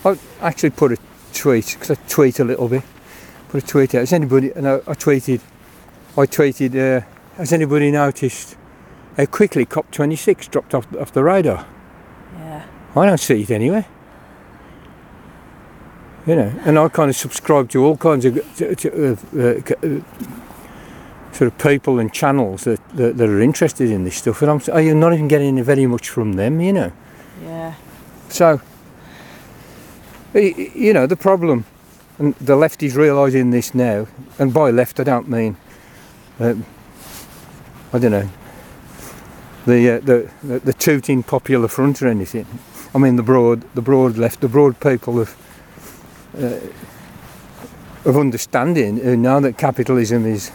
I 0.06 0.18
actually 0.42 0.72
put 0.72 0.92
a 0.94 0.98
tweet 1.34 1.76
because 1.80 1.92
I 1.92 1.96
tweet 2.08 2.40
a 2.40 2.44
little 2.44 2.68
bit. 2.68 2.84
Put 3.50 3.64
a 3.64 3.68
tweet 3.68 3.96
out. 3.96 4.00
Has 4.00 4.14
anybody? 4.14 4.52
And 4.52 4.68
I, 4.68 4.76
I 4.76 4.94
tweeted. 4.94 5.42
I 6.18 6.26
tweeted. 6.26 6.76
Uh, 6.76 7.06
has 7.38 7.52
anybody 7.52 7.92
noticed 7.92 8.56
how 9.18 9.26
quickly 9.26 9.66
COP26 9.66 10.50
dropped 10.50 10.74
off 10.74 10.94
off 10.96 11.12
the 11.12 11.24
radar? 11.24 11.66
Yeah. 12.38 12.66
I 12.96 13.06
don't 13.06 13.20
see 13.20 13.42
it 13.42 13.52
anywhere. 13.52 13.86
You 16.26 16.38
know, 16.38 16.54
and 16.64 16.80
I 16.80 16.88
kind 16.88 17.10
of 17.10 17.16
subscribe 17.18 17.70
to 17.72 17.84
all 17.84 17.98
kinds 17.98 18.24
of 18.24 18.36
to, 18.56 18.76
to, 18.76 19.10
uh, 19.10 19.16
uh, 19.38 19.88
uh, 19.88 20.02
sort 21.34 21.52
of 21.52 21.58
people 21.58 22.00
and 22.00 22.14
channels 22.14 22.64
that, 22.64 22.80
that, 22.96 23.18
that 23.18 23.30
are 23.30 23.42
interested 23.42 23.90
in 23.90 24.06
this 24.06 24.16
stuff, 24.16 24.42
and 24.42 24.52
I'm 24.52 24.62
oh, 24.72 24.78
you're 24.78 24.96
not 24.96 25.14
even 25.14 25.28
getting 25.28 25.62
very 25.64 25.86
much 25.86 26.10
from 26.10 26.34
them, 26.34 26.62
you 26.62 26.72
know. 26.72 26.92
Yeah. 27.44 27.74
So, 28.30 28.62
you 30.34 30.94
know, 30.94 31.06
the 31.06 31.16
problem, 31.16 31.66
and 32.18 32.36
the 32.36 32.56
left 32.56 32.84
is 32.84 32.96
realising 32.96 33.52
this 33.52 33.74
now, 33.74 34.08
and 34.40 34.54
by 34.54 34.72
left 34.72 35.00
I 35.00 35.04
don't 35.04 35.30
mean, 35.30 35.58
um, 36.40 36.66
I 37.92 38.00
don't 38.00 38.12
know, 38.12 38.30
the, 39.66 39.90
uh, 39.90 40.00
the 40.00 40.30
the 40.44 40.60
the 40.60 40.74
tooting 40.74 41.24
popular 41.24 41.68
front 41.68 42.02
or 42.02 42.08
anything. 42.08 42.48
I 42.96 42.98
mean 42.98 43.16
the 43.16 43.24
broad 43.24 43.62
the 43.76 43.82
broad 43.82 44.18
left, 44.18 44.42
the 44.42 44.50
broad 44.50 44.80
people 44.80 45.20
of 45.20 45.36
uh, 46.38 46.60
of 48.06 48.18
understanding 48.18 48.98
who 48.98 49.16
know 49.16 49.40
that 49.40 49.58
capitalism 49.58 50.26
is 50.26 50.52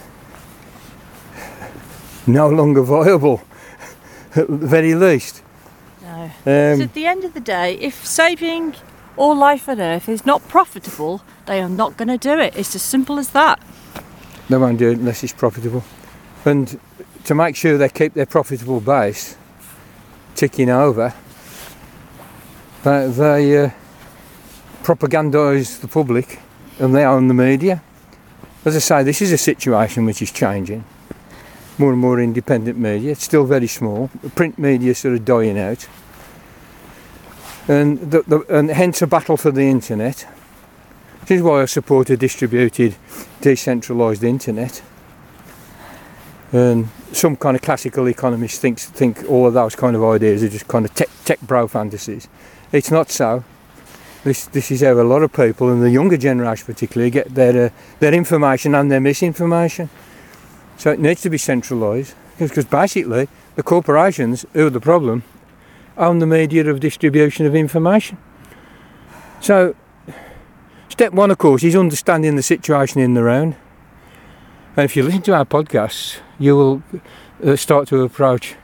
no 2.27 2.47
longer 2.49 2.83
viable, 2.83 3.41
at 4.35 4.47
the 4.47 4.67
very 4.67 4.93
least. 4.93 5.41
No. 6.01 6.31
so 6.43 6.73
Um, 6.73 6.81
at 6.81 6.93
the 6.93 7.05
end 7.05 7.23
of 7.23 7.33
the 7.33 7.39
day, 7.39 7.75
if 7.75 8.05
saving 8.05 8.75
all 9.19 9.35
life 9.35 9.67
on 9.67 9.81
Earth 9.81 10.07
is 10.07 10.25
not 10.25 10.47
profitable, 10.47 11.21
they 11.45 11.61
are 11.61 11.69
not 11.69 11.97
going 11.97 12.07
to 12.07 12.17
do 12.17 12.39
it. 12.39 12.55
It's 12.55 12.73
as 12.73 12.81
simple 12.81 13.19
as 13.19 13.29
that. 13.31 13.61
They 14.49 14.57
won't 14.57 14.79
do 14.79 14.89
it 14.89 14.97
unless 14.97 15.23
it's 15.23 15.33
profitable. 15.33 15.83
And 16.45 16.79
to 17.25 17.35
make 17.35 17.55
sure 17.55 17.77
they 17.77 17.89
keep 17.89 18.13
their 18.13 18.25
profitable 18.25 18.79
base 18.79 19.35
ticking 20.35 20.69
over, 20.69 21.13
they, 22.83 23.07
they 23.09 23.65
uh, 23.65 23.69
propagandise 24.83 25.81
the 25.81 25.89
public 25.89 26.39
and 26.79 26.95
they 26.95 27.03
own 27.03 27.27
the 27.27 27.33
media. 27.33 27.83
As 28.63 28.75
I 28.75 28.79
say, 28.79 29.03
this 29.03 29.21
is 29.21 29.33
a 29.33 29.37
situation 29.37 30.05
which 30.05 30.21
is 30.21 30.31
changing. 30.31 30.85
More 31.77 31.91
and 31.91 31.99
more 31.99 32.21
independent 32.21 32.77
media. 32.77 33.11
It's 33.11 33.23
still 33.23 33.45
very 33.45 33.67
small. 33.67 34.09
The 34.21 34.29
print 34.29 34.57
media 34.57 34.95
sort 34.95 35.15
of 35.15 35.25
dying 35.25 35.59
out. 35.59 35.87
And, 37.67 37.99
the, 38.11 38.23
the, 38.23 38.39
and 38.57 38.69
hence 38.69 39.01
a 39.01 39.07
battle 39.07 39.37
for 39.37 39.51
the 39.51 39.69
internet. 39.69 40.27
This 41.21 41.37
is 41.37 41.41
why 41.43 41.61
I 41.61 41.65
support 41.65 42.09
a 42.09 42.17
distributed 42.17 42.95
decentralised 43.41 44.23
internet. 44.23 44.81
And 46.51 46.89
some 47.11 47.35
kind 47.35 47.55
of 47.55 47.61
classical 47.61 48.07
economists 48.07 48.57
think 48.57 48.79
think 48.79 49.23
all 49.29 49.45
of 49.45 49.53
those 49.53 49.75
kind 49.75 49.95
of 49.95 50.03
ideas 50.03 50.43
are 50.43 50.49
just 50.49 50.67
kind 50.67 50.85
of 50.85 50.93
tech, 50.95 51.09
tech 51.25 51.41
bro 51.41 51.67
fantasies. 51.67 52.27
It's 52.71 52.89
not 52.89 53.11
so. 53.11 53.43
This 54.23 54.45
this 54.47 54.71
is 54.71 54.81
how 54.81 54.93
a 54.93 55.03
lot 55.03 55.21
of 55.21 55.31
people, 55.31 55.71
and 55.71 55.81
the 55.81 55.91
younger 55.91 56.17
generation 56.17 56.65
particularly, 56.65 57.11
get 57.11 57.35
their 57.35 57.67
uh, 57.67 57.69
their 57.99 58.13
information 58.13 58.73
and 58.73 58.91
their 58.91 58.99
misinformation. 58.99 59.89
So 60.77 60.91
it 60.91 60.99
needs 60.99 61.21
to 61.21 61.29
be 61.29 61.37
centralised 61.37 62.15
because 62.39 62.65
basically 62.65 63.27
the 63.55 63.63
corporations 63.63 64.45
who 64.53 64.67
are 64.67 64.71
the 64.71 64.79
problem 64.79 65.23
own 65.99 66.19
the 66.19 66.25
media 66.25 66.65
of 66.69 66.79
distribution 66.79 67.45
of 67.45 67.53
information. 67.53 68.17
So 69.41 69.75
step 70.87 71.13
one, 71.13 71.29
of 71.29 71.37
course, 71.37 71.63
is 71.63 71.75
understanding 71.75 72.35
the 72.35 72.43
situation 72.43 73.01
in 73.01 73.13
the 73.13 73.23
round. 73.23 73.55
And 74.75 74.85
if 74.85 74.95
you 74.95 75.03
listen 75.03 75.21
to 75.23 75.35
our 75.35 75.45
podcasts, 75.45 76.19
you 76.39 76.55
will 76.55 76.83
uh, 77.43 77.55
start 77.55 77.87
to 77.89 78.01
approach 78.01 78.55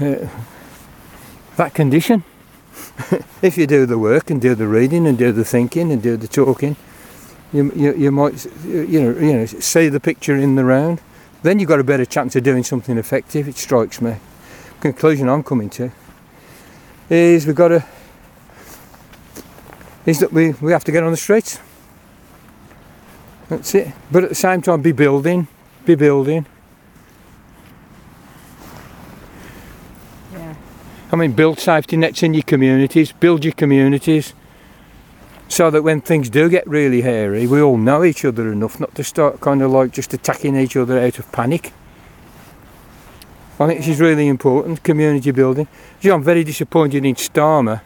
uh, 0.00 0.26
that 1.56 1.74
condition. 1.74 2.24
if 3.42 3.56
you 3.58 3.66
do 3.66 3.86
the 3.86 3.98
work 3.98 4.30
and 4.30 4.40
do 4.40 4.54
the 4.54 4.66
reading 4.66 5.06
and 5.06 5.18
do 5.18 5.30
the 5.30 5.44
thinking 5.44 5.92
and 5.92 6.02
do 6.02 6.16
the 6.16 6.28
talking, 6.28 6.76
you, 7.52 7.70
you, 7.76 7.94
you 7.94 8.10
might 8.10 8.46
you 8.64 9.00
know 9.00 9.18
you 9.18 9.32
know 9.32 9.46
see 9.46 9.88
the 9.88 10.00
picture 10.00 10.36
in 10.36 10.56
the 10.56 10.64
round. 10.64 11.00
Then 11.42 11.58
you've 11.58 11.68
got 11.68 11.78
a 11.78 11.84
better 11.84 12.06
chance 12.06 12.34
of 12.34 12.42
doing 12.42 12.64
something 12.64 12.96
effective. 12.96 13.46
It 13.46 13.56
strikes 13.56 14.00
me. 14.00 14.16
Conclusion 14.80 15.28
I'm 15.28 15.42
coming 15.42 15.70
to 15.70 15.92
is 17.10 17.46
we've 17.46 17.54
got 17.54 17.68
to 17.68 17.84
is 20.06 20.20
that 20.20 20.32
we, 20.32 20.52
we 20.52 20.72
have 20.72 20.84
to 20.84 20.92
get 20.92 21.02
on 21.02 21.10
the 21.10 21.16
streets. 21.16 21.58
That's 23.48 23.74
it. 23.74 23.92
But 24.10 24.24
at 24.24 24.28
the 24.30 24.34
same 24.34 24.62
time, 24.62 24.82
be 24.82 24.92
building, 24.92 25.48
be 25.84 25.94
building. 25.94 26.46
Yeah. 30.32 30.54
I 31.12 31.16
mean, 31.16 31.32
build 31.32 31.58
safety 31.58 31.96
nets 31.96 32.22
in 32.22 32.34
your 32.34 32.42
communities, 32.42 33.12
build 33.12 33.44
your 33.44 33.54
communities, 33.54 34.34
so 35.48 35.70
that 35.70 35.82
when 35.82 36.00
things 36.00 36.28
do 36.30 36.48
get 36.48 36.66
really 36.66 37.02
hairy, 37.02 37.46
we 37.46 37.60
all 37.60 37.76
know 37.76 38.02
each 38.04 38.24
other 38.24 38.50
enough 38.52 38.80
not 38.80 38.94
to 38.94 39.04
start 39.04 39.40
kind 39.40 39.62
of 39.62 39.70
like 39.70 39.92
just 39.92 40.12
attacking 40.12 40.56
each 40.56 40.76
other 40.76 40.98
out 40.98 41.18
of 41.18 41.30
panic. 41.32 41.72
I 43.60 43.66
think 43.68 43.80
this 43.80 43.88
is 43.88 44.00
really 44.00 44.26
important, 44.28 44.82
community 44.82 45.30
building. 45.30 45.68
I'm 46.04 46.22
very 46.24 46.42
disappointed 46.44 47.04
in 47.04 47.14
Starmer 47.14 47.80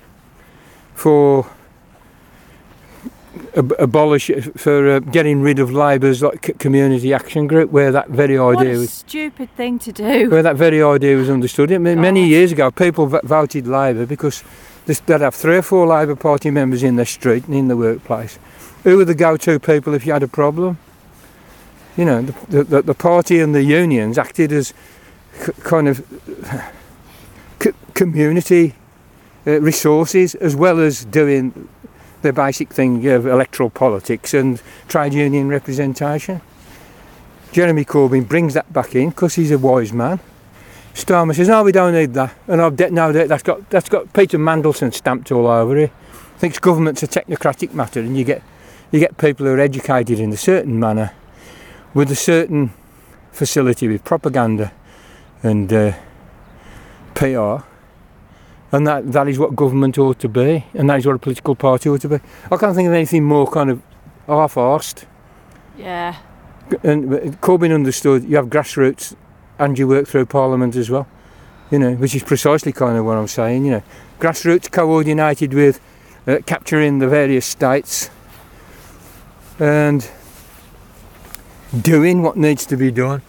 for 0.95 1.47
ab- 3.57 3.75
abolish 3.79 4.31
for 4.57 4.91
uh, 4.91 4.99
getting 5.01 5.43
rid 5.43 5.59
of 5.59 5.71
Labour's 5.71 6.23
like 6.23 6.59
community 6.59 7.13
action 7.13 7.47
group, 7.47 7.71
where 7.71 7.93
that 7.93 8.09
very 8.09 8.39
What 8.39 8.59
idea 8.59 8.77
a 8.77 8.79
was, 8.79 8.91
stupid 8.91 9.55
thing 9.57 9.79
to 9.81 9.93
do. 9.93 10.31
where 10.31 10.43
that 10.43 10.57
very 10.57 10.83
idea 10.83 11.17
was 11.17 11.29
understood. 11.29 11.71
I 11.73 11.79
mean, 11.79 12.01
many 12.01 12.27
years 12.27 12.51
ago, 12.53 12.71
people 12.71 13.07
v- 13.07 13.19
voted 13.25 13.67
Labour 13.67 14.07
because 14.07 14.43
they'd 14.87 15.21
have 15.21 15.35
three 15.35 15.57
or 15.59 15.63
four 15.63 15.87
Labour 15.87 16.17
Party 16.17 16.51
members 16.51 16.83
in 16.83 16.97
their 16.97 17.05
street 17.07 17.45
and 17.47 17.55
in 17.55 17.69
the 17.69 17.77
workplace. 17.77 18.39
Who 18.85 18.97
were 18.97 19.05
the 19.05 19.15
go-to 19.15 19.59
people 19.59 19.93
if 19.93 20.07
you 20.07 20.13
had 20.15 20.23
a 20.23 20.29
problem? 20.29 20.79
You 21.97 22.05
know, 22.07 22.23
the, 22.23 22.65
the, 22.65 22.83
the 22.83 22.95
party 22.95 23.41
and 23.41 23.55
the 23.55 23.63
unions 23.65 24.17
acted 24.19 24.53
as 24.53 24.73
c- 25.35 25.53
kind 25.63 25.89
of 25.89 26.05
c- 27.63 27.73
community 27.95 28.75
uh, 29.47 29.61
resources 29.61 30.35
as 30.37 30.55
well 30.55 30.81
as 30.81 31.05
doing 31.05 31.69
the 32.23 32.33
basic 32.33 32.71
thing 32.71 33.07
of 33.07 33.27
electoral 33.27 33.71
politics 33.71 34.35
and 34.35 34.61
trade 34.89 35.15
union 35.15 35.49
representation. 35.49 36.41
Jeremy 37.53 37.85
Corbyn 37.85 38.29
brings 38.29 38.55
that 38.55 38.73
back 38.73 38.95
in 38.95 39.11
because 39.11 39.35
he's 39.35 39.51
a 39.51 39.59
wise 39.59 39.93
man. 39.93 40.21
Starmer 40.95 41.35
says, 41.35 41.49
"No, 41.49 41.63
we 41.63 41.73
don't 41.73 41.95
need 41.95 42.13
that," 42.15 42.35
and 42.49 42.61
I've 42.61 42.77
de- 42.77 42.91
no, 42.91 43.13
that's 43.13 43.43
got 43.43 43.71
that's 43.71 43.89
got 43.89 44.13
Peter 44.13 44.39
Mandelson 44.39 44.93
stamped 44.93 45.31
all 45.31 45.47
over 45.47 45.77
it. 45.77 45.93
Thinks 46.39 46.59
government's 46.59 47.03
a 47.03 47.07
technocratic 47.07 47.73
matter, 47.73 48.01
and 48.01 48.17
you 48.19 48.25
get 48.25 48.43
you 48.91 48.99
get 48.99 49.17
people 49.17 49.47
who 49.47 49.53
are 49.53 49.61
educated 49.61 50.19
in 50.19 50.33
a 50.33 50.37
certain 50.37 50.79
manner, 50.79 51.13
with 51.95 52.11
a 52.11 52.17
certain 52.17 52.73
facility 53.33 53.87
with 53.87 54.05
propaganda 54.05 54.73
and 55.43 55.73
uh, 55.73 55.93
PR, 57.15 57.65
and 58.73 58.87
that 58.87 59.13
that 59.13 59.29
is 59.29 59.39
what 59.39 59.57
government 59.57 59.99
ought 59.99 60.19
to 60.21 60.29
be, 60.29 60.65
and 60.75 60.89
that 60.91 60.99
is 60.99 61.07
what 61.07 61.17
a 61.17 61.19
political 61.19 61.55
party 61.55 61.89
ought 61.89 62.01
to 62.03 62.09
be. 62.09 62.21
I 62.51 62.57
can't 62.57 62.75
think 62.75 62.89
of 62.89 62.95
anything 62.95 63.25
more 63.25 63.51
kind 63.51 63.71
of 63.71 63.83
half-arsed. 64.27 65.05
Yeah. 65.77 66.17
And 66.83 67.41
Corbyn 67.41 67.75
understood 67.75 68.25
you 68.25 68.37
have 68.37 68.47
grassroots 68.47 69.17
and 69.59 69.79
you 69.79 69.89
work 69.89 70.07
through 70.07 70.27
Parliament 70.27 70.77
as 70.77 70.91
well. 70.91 71.09
You 71.71 71.79
know, 71.79 71.95
which 71.95 72.15
is 72.15 72.23
precisely 72.23 72.73
kind 72.73 72.97
of 72.97 73.05
what 73.05 73.17
I'm 73.17 73.29
saying. 73.29 73.65
You 73.65 73.71
know, 73.71 73.83
grassroots 74.19 74.71
coordinated 74.71 75.55
with 75.55 75.81
uh, 76.27 76.39
capturing 76.47 76.99
the 76.99 77.09
various 77.09 77.47
states 77.47 78.11
and 79.59 80.09
doing 81.81 82.23
what 82.23 82.37
needs 82.37 82.65
to 82.67 82.77
be 82.77 82.91
done. 82.91 83.23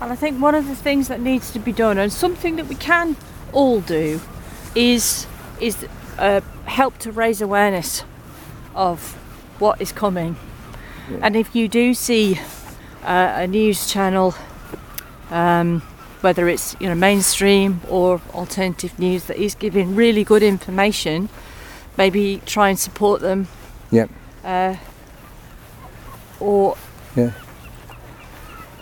And 0.00 0.10
I 0.10 0.16
think 0.16 0.40
one 0.40 0.54
of 0.54 0.66
the 0.66 0.74
things 0.74 1.08
that 1.08 1.20
needs 1.20 1.50
to 1.52 1.58
be 1.58 1.72
done, 1.72 1.98
and 1.98 2.12
something 2.12 2.56
that 2.56 2.66
we 2.66 2.74
can 2.74 3.16
all 3.52 3.80
do, 3.80 4.20
is 4.74 5.26
is 5.60 5.86
uh, 6.18 6.40
help 6.64 6.98
to 6.98 7.12
raise 7.12 7.42
awareness 7.42 8.04
of 8.74 9.14
what 9.58 9.80
is 9.80 9.92
coming. 9.92 10.36
And 11.22 11.34
if 11.34 11.56
you 11.56 11.68
do 11.68 11.92
see 11.92 12.38
uh, 13.02 13.32
a 13.36 13.46
news 13.46 13.90
channel, 13.90 14.34
um, 15.30 15.80
whether 16.20 16.48
it's 16.48 16.76
you 16.80 16.88
know 16.88 16.94
mainstream 16.94 17.80
or 17.88 18.20
alternative 18.32 18.98
news 18.98 19.24
that 19.24 19.36
is 19.36 19.54
giving 19.54 19.96
really 19.96 20.24
good 20.24 20.42
information, 20.42 21.28
maybe 21.98 22.40
try 22.46 22.68
and 22.68 22.78
support 22.78 23.20
them. 23.20 23.48
Yep. 23.90 24.10
Uh, 24.44 24.76
or 26.38 26.76
Yeah. 27.16 27.32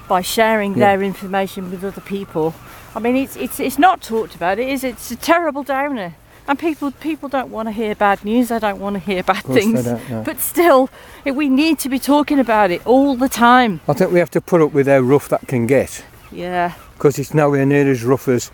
By 0.08 0.22
sharing 0.22 0.72
Yeah. 0.76 0.86
their 0.96 1.02
information 1.02 1.70
with 1.70 1.84
other 1.84 2.00
people. 2.00 2.54
I 2.96 3.00
mean, 3.00 3.16
it's 3.16 3.36
it's 3.36 3.60
it's 3.60 3.78
not 3.78 4.00
talked 4.02 4.34
about. 4.34 4.58
It 4.58 4.68
is. 4.68 4.82
It's 4.82 5.10
a 5.10 5.16
terrible 5.16 5.62
downer, 5.62 6.14
and 6.48 6.58
people 6.58 6.90
people 6.90 7.28
don't 7.28 7.50
want 7.50 7.68
to 7.68 7.72
hear 7.72 7.94
bad 7.94 8.24
news. 8.24 8.48
They 8.48 8.58
don't 8.58 8.80
want 8.80 8.94
to 8.94 9.00
hear 9.00 9.22
bad 9.32 9.36
Of 9.38 9.42
course 9.44 9.54
they 9.64 9.72
things. 9.72 9.86
no. 10.10 10.22
But 10.24 10.40
still, 10.40 10.88
we 11.24 11.48
need 11.48 11.78
to 11.80 11.88
be 11.88 11.98
talking 11.98 12.38
about 12.40 12.70
it 12.70 12.80
all 12.86 13.14
the 13.16 13.28
time. 13.28 13.80
I 13.86 13.92
think 13.92 14.10
we 14.12 14.18
have 14.18 14.30
to 14.30 14.40
put 14.40 14.62
up 14.62 14.72
with 14.72 14.86
how 14.88 14.98
rough 15.00 15.28
that 15.28 15.46
can 15.46 15.66
get 15.66 16.04
Yeah, 16.32 16.72
because 16.94 17.18
it's 17.18 17.34
nowhere 17.34 17.66
near 17.66 17.90
as 17.90 18.02
rough 18.02 18.26
as 18.28 18.50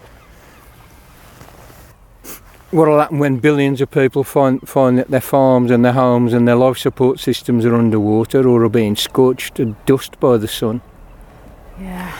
what'll 2.70 2.98
happen 2.98 3.18
when 3.20 3.38
billions 3.38 3.80
of 3.80 3.88
people 3.90 4.24
find 4.24 4.68
find 4.68 4.98
that 4.98 5.08
their 5.08 5.20
farms 5.20 5.70
and 5.70 5.84
their 5.84 5.92
homes 5.92 6.32
and 6.32 6.46
their 6.48 6.56
life 6.56 6.76
support 6.78 7.20
systems 7.20 7.64
are 7.64 7.74
underwater 7.76 8.48
or 8.48 8.64
are 8.64 8.68
being 8.68 8.96
scorched 8.96 9.54
to 9.54 9.76
dust 9.86 10.18
by 10.18 10.36
the 10.36 10.48
sun. 10.48 10.80
Yeah, 11.80 12.16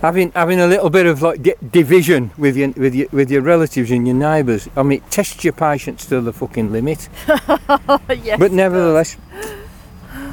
Having 0.00 0.30
having 0.32 0.60
a 0.60 0.66
little 0.68 0.90
bit 0.90 1.06
of 1.06 1.22
like 1.22 1.42
di- 1.42 1.56
division 1.72 2.30
with 2.38 2.56
your 2.56 2.70
with 2.70 2.94
your 2.94 3.08
with 3.10 3.32
your 3.32 3.42
relatives 3.42 3.90
and 3.90 4.06
your 4.06 4.14
neighbours. 4.14 4.68
I 4.76 4.84
mean, 4.84 4.98
it 4.98 5.10
tests 5.10 5.42
your 5.42 5.52
patience 5.52 6.06
to 6.06 6.20
the 6.20 6.32
fucking 6.32 6.70
limit. 6.70 7.08
yes. 7.28 8.38
But 8.38 8.52
nevertheless, 8.52 9.16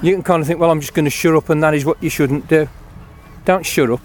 you 0.04 0.14
can 0.14 0.22
kind 0.22 0.42
of 0.42 0.48
think, 0.48 0.60
well, 0.60 0.70
I'm 0.70 0.82
just 0.82 0.94
going 0.94 1.06
to 1.06 1.12
shut 1.12 1.34
up, 1.34 1.50
and 1.50 1.64
that 1.64 1.74
is 1.74 1.84
what 1.84 2.02
you 2.04 2.12
shouldn't 2.12 2.48
do. 2.48 2.70
Don't 3.46 3.66
shut 3.66 3.90
up. 3.90 4.02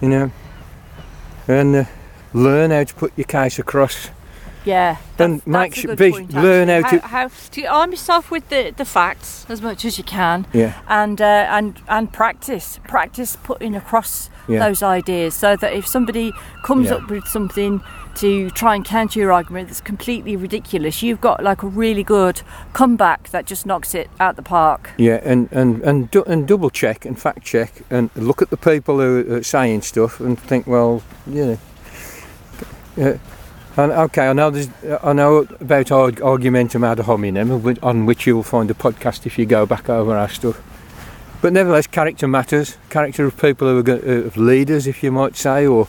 You 0.00 0.08
know, 0.08 0.32
and 1.46 1.76
uh, 1.76 1.84
learn 2.32 2.72
how 2.72 2.82
to 2.82 2.94
put 2.94 3.12
your 3.16 3.24
case 3.24 3.60
across. 3.60 4.08
Yeah. 4.68 4.96
Then 5.16 5.30
that's- 5.38 5.46
make 5.46 5.70
that's 5.74 5.84
a 5.84 5.86
good 5.88 5.98
be- 5.98 6.10
point, 6.12 6.32
learn 6.34 6.68
how 6.68 6.82
how, 6.82 6.98
how 7.14 7.26
to 7.56 7.60
arm 7.78 7.90
yourself 7.90 8.30
with 8.30 8.48
the, 8.48 8.62
the 8.76 8.84
facts 8.84 9.46
as 9.48 9.60
much 9.62 9.84
as 9.84 9.98
you 9.98 10.04
can, 10.04 10.46
Yeah, 10.52 10.72
and 10.88 11.20
uh, 11.20 11.56
and 11.56 11.68
and 11.88 12.04
practice 12.12 12.78
practice 12.94 13.36
putting 13.50 13.74
across 13.74 14.30
yeah, 14.48 14.60
those 14.64 14.82
ideas 14.82 15.34
so 15.34 15.56
that 15.56 15.72
if 15.80 15.86
somebody 15.86 16.32
comes 16.68 16.86
Yeah. 16.88 16.96
up 16.96 17.10
with 17.10 17.26
something 17.26 17.80
to 18.22 18.50
try 18.50 18.74
and 18.74 18.84
counter 18.84 19.18
your 19.20 19.32
argument 19.32 19.68
that's 19.68 19.80
completely 19.80 20.34
ridiculous 20.34 21.02
you've 21.04 21.20
got 21.20 21.36
like 21.50 21.62
a 21.62 21.68
really 21.84 22.02
good 22.02 22.36
comeback 22.72 23.28
that 23.30 23.46
just 23.46 23.64
knocks 23.64 23.94
it 23.94 24.08
out 24.18 24.34
the 24.36 24.42
park 24.42 24.90
yeah, 24.98 25.20
and 25.24 25.48
and 25.52 25.70
and, 25.88 26.10
du- 26.10 26.24
and 26.32 26.48
double 26.48 26.70
check 26.70 27.04
and 27.04 27.16
fact 27.20 27.44
check 27.44 27.70
and 27.90 28.10
look 28.16 28.40
at 28.42 28.50
the 28.50 28.56
people 28.56 28.94
who 28.98 29.12
are 29.36 29.42
saying 29.44 29.82
stuff 29.82 30.18
and 30.20 30.36
think, 30.50 30.66
well, 30.66 31.02
you 31.26 31.44
know. 31.46 31.58
Yeah. 32.96 33.18
And 33.78 33.92
okay, 33.92 34.26
I 34.26 34.32
know 34.32 34.52
I 35.04 35.12
know 35.12 35.46
about 35.60 35.92
arg- 35.92 36.20
argumentum 36.20 36.82
ad 36.82 36.98
hominem, 36.98 37.52
on 37.80 38.06
which 38.06 38.26
you 38.26 38.34
will 38.34 38.42
find 38.42 38.68
a 38.72 38.74
podcast 38.74 39.24
if 39.24 39.38
you 39.38 39.46
go 39.46 39.66
back 39.66 39.88
over 39.88 40.16
our 40.16 40.28
stuff. 40.28 40.60
But 41.40 41.52
nevertheless, 41.52 41.86
character 41.86 42.26
matters. 42.26 42.76
Character 42.90 43.24
of 43.24 43.40
people 43.40 43.68
who 43.68 43.92
are 43.92 44.26
of 44.26 44.36
leaders, 44.36 44.88
if 44.88 45.04
you 45.04 45.12
might 45.12 45.36
say, 45.36 45.64
or 45.64 45.86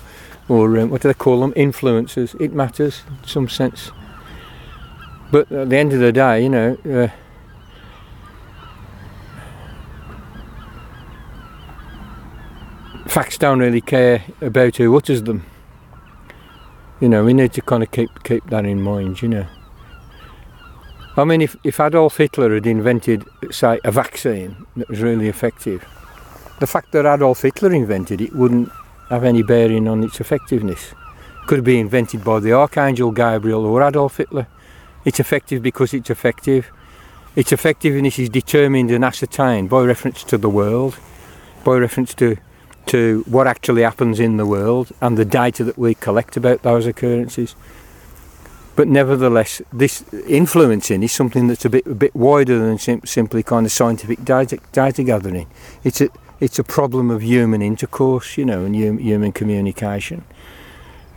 or 0.48 0.78
um, 0.78 0.92
what 0.92 1.02
do 1.02 1.08
they 1.08 1.16
call 1.16 1.42
them? 1.42 1.52
Influencers. 1.54 2.40
It 2.40 2.54
matters 2.54 3.02
in 3.10 3.28
some 3.28 3.50
sense. 3.50 3.90
But 5.32 5.52
at 5.52 5.72
the 5.72 5.78
end 5.78 5.92
of 5.92 6.00
the 6.00 6.12
day, 6.12 6.44
you 6.44 6.50
know. 6.50 6.78
Uh, 6.86 7.08
facts 13.08 13.40
don't 13.40 13.58
really 13.58 13.82
care 13.82 14.26
about 14.42 14.76
who 14.76 14.96
utters 14.96 15.24
them. 15.24 15.44
You 17.00 17.10
know, 17.10 17.24
we 17.24 17.34
need 17.34 17.54
to 17.54 17.62
kind 17.62 17.84
of 17.84 17.92
keep 17.92 18.24
keep 18.24 18.46
that 18.50 18.66
in 18.66 18.82
mind. 18.82 19.22
You 19.22 19.30
know. 19.30 19.48
I 21.18 21.24
mean, 21.26 21.42
if, 21.42 21.56
if 21.66 21.80
Adolf 21.80 22.18
Hitler 22.18 22.54
had 22.54 22.66
invented, 22.66 23.26
say, 23.52 23.80
a 23.84 23.92
vaccine 23.92 24.66
that 24.78 24.88
was 24.88 25.02
really 25.02 25.28
effective, 25.28 25.86
the 26.60 26.68
fact 26.68 26.94
that 26.94 27.06
Adolf 27.06 27.42
Hitler 27.42 27.74
invented 27.74 28.22
it 28.22 28.34
wouldn't 28.34 28.70
have 29.10 29.24
any 29.24 29.44
bearing 29.44 29.88
on 29.88 30.04
its 30.04 30.22
effectiveness. 30.22 30.94
Could 31.48 31.64
be 31.64 31.80
invented 31.80 32.24
by 32.24 32.40
the 32.40 32.54
Archangel 32.54 33.12
Gabriel 33.12 33.66
or 33.66 33.82
Adolf 33.82 34.18
Hitler. 34.18 34.48
It's 35.04 35.20
effective 35.20 35.62
because 35.64 35.94
it's 35.94 36.10
effective. 36.10 36.72
Its 37.36 37.52
effectiveness 37.52 38.20
is 38.20 38.30
determined 38.30 38.92
and 38.92 39.04
ascertained 39.04 39.70
by 39.70 39.84
reference 39.84 40.24
to 40.26 40.38
the 40.38 40.50
world, 40.50 40.98
by 41.64 41.78
reference 41.78 42.14
to 42.16 42.38
to 42.90 43.24
what 43.28 43.46
actually 43.46 43.84
happens 43.84 44.20
in 44.20 44.38
the 44.38 44.48
world 44.48 44.92
and 45.00 45.16
the 45.16 45.26
data 45.26 45.64
that 45.64 45.78
we 45.78 45.94
collect 45.94 46.36
about 46.36 46.64
those 46.64 46.88
occurrences. 46.88 47.56
But 48.76 48.88
nevertheless, 48.88 49.62
this 49.72 50.04
influencing 50.28 51.04
is 51.04 51.12
something 51.12 51.48
that's 51.48 51.66
a 51.66 51.70
bit 51.70 51.86
a 51.86 51.94
bit 51.94 52.16
wider 52.16 52.58
than 52.58 52.80
sim- 52.80 53.06
simply 53.06 53.44
kind 53.44 53.66
of 53.68 53.72
scientific 53.72 54.26
data, 54.26 54.58
data 54.72 55.04
gathering. 55.04 55.48
It's 55.84 56.02
a 56.02 56.10
it's 56.40 56.58
a 56.58 56.64
problem 56.64 57.12
of 57.12 57.22
human 57.22 57.62
intercourse, 57.62 58.38
you 58.38 58.46
know, 58.46 58.66
and 58.66 58.76
hum, 58.76 58.98
human 58.98 59.34
communication. 59.34 60.24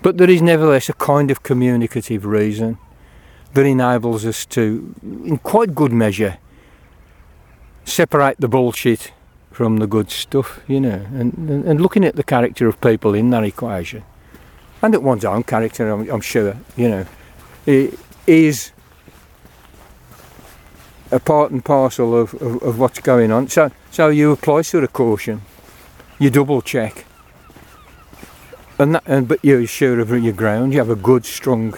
But 0.03 0.19
there 0.19 0.29
is 0.29 0.43
nevertheless 0.43 0.91
a 0.91 0.95
kind 0.95 1.31
of 1.31 1.43
communicative 1.43 2.27
reason 2.27 2.77
that 3.55 3.65
enables 3.65 4.27
us 4.27 4.45
to, 4.47 4.95
in 5.03 5.39
quite 5.39 5.75
good 5.75 5.93
measure, 5.93 6.39
separate 7.85 8.41
the 8.41 8.49
bullshit 8.49 9.13
from 9.53 9.77
the 9.77 9.87
good 9.87 10.11
stuff, 10.11 10.61
you 10.67 10.81
know, 10.81 11.07
and, 11.15 11.35
and, 11.35 11.65
and 11.65 11.81
looking 11.81 12.05
at 12.05 12.17
the 12.17 12.25
character 12.25 12.67
of 12.67 12.81
people 12.81 13.15
in 13.15 13.31
that 13.31 13.45
equation, 13.45 14.03
and 14.81 14.95
at 14.95 15.03
one's 15.03 15.25
own 15.25 15.43
character, 15.43 15.91
I'm, 15.91 16.09
I'm 16.11 16.21
sure, 16.21 16.57
you 16.77 16.89
know, 16.89 17.07
it 17.67 17.99
is 18.27 18.73
a 21.11 21.21
part 21.21 21.53
and 21.53 21.65
parcel 21.65 22.19
of, 22.19 22.35
of, 22.35 22.63
of 22.63 22.79
what's 22.79 22.99
going 23.01 23.31
on. 23.31 23.49
So, 23.49 23.71
so 23.91 24.09
you 24.09 24.33
apply 24.33 24.63
sort 24.63 24.85
of 24.85 24.93
caution, 24.93 25.43
you 26.19 26.31
double 26.31 26.63
check, 26.63 27.05
and 28.79 28.95
that, 28.95 29.03
and 29.07 29.29
but 29.29 29.45
you're 29.45 29.67
sure 29.67 30.01
of 30.01 30.11
your 30.11 30.33
ground. 30.33 30.73
You 30.73 30.79
have 30.79 30.91
a 30.91 30.97
good, 30.97 31.25
strong 31.25 31.75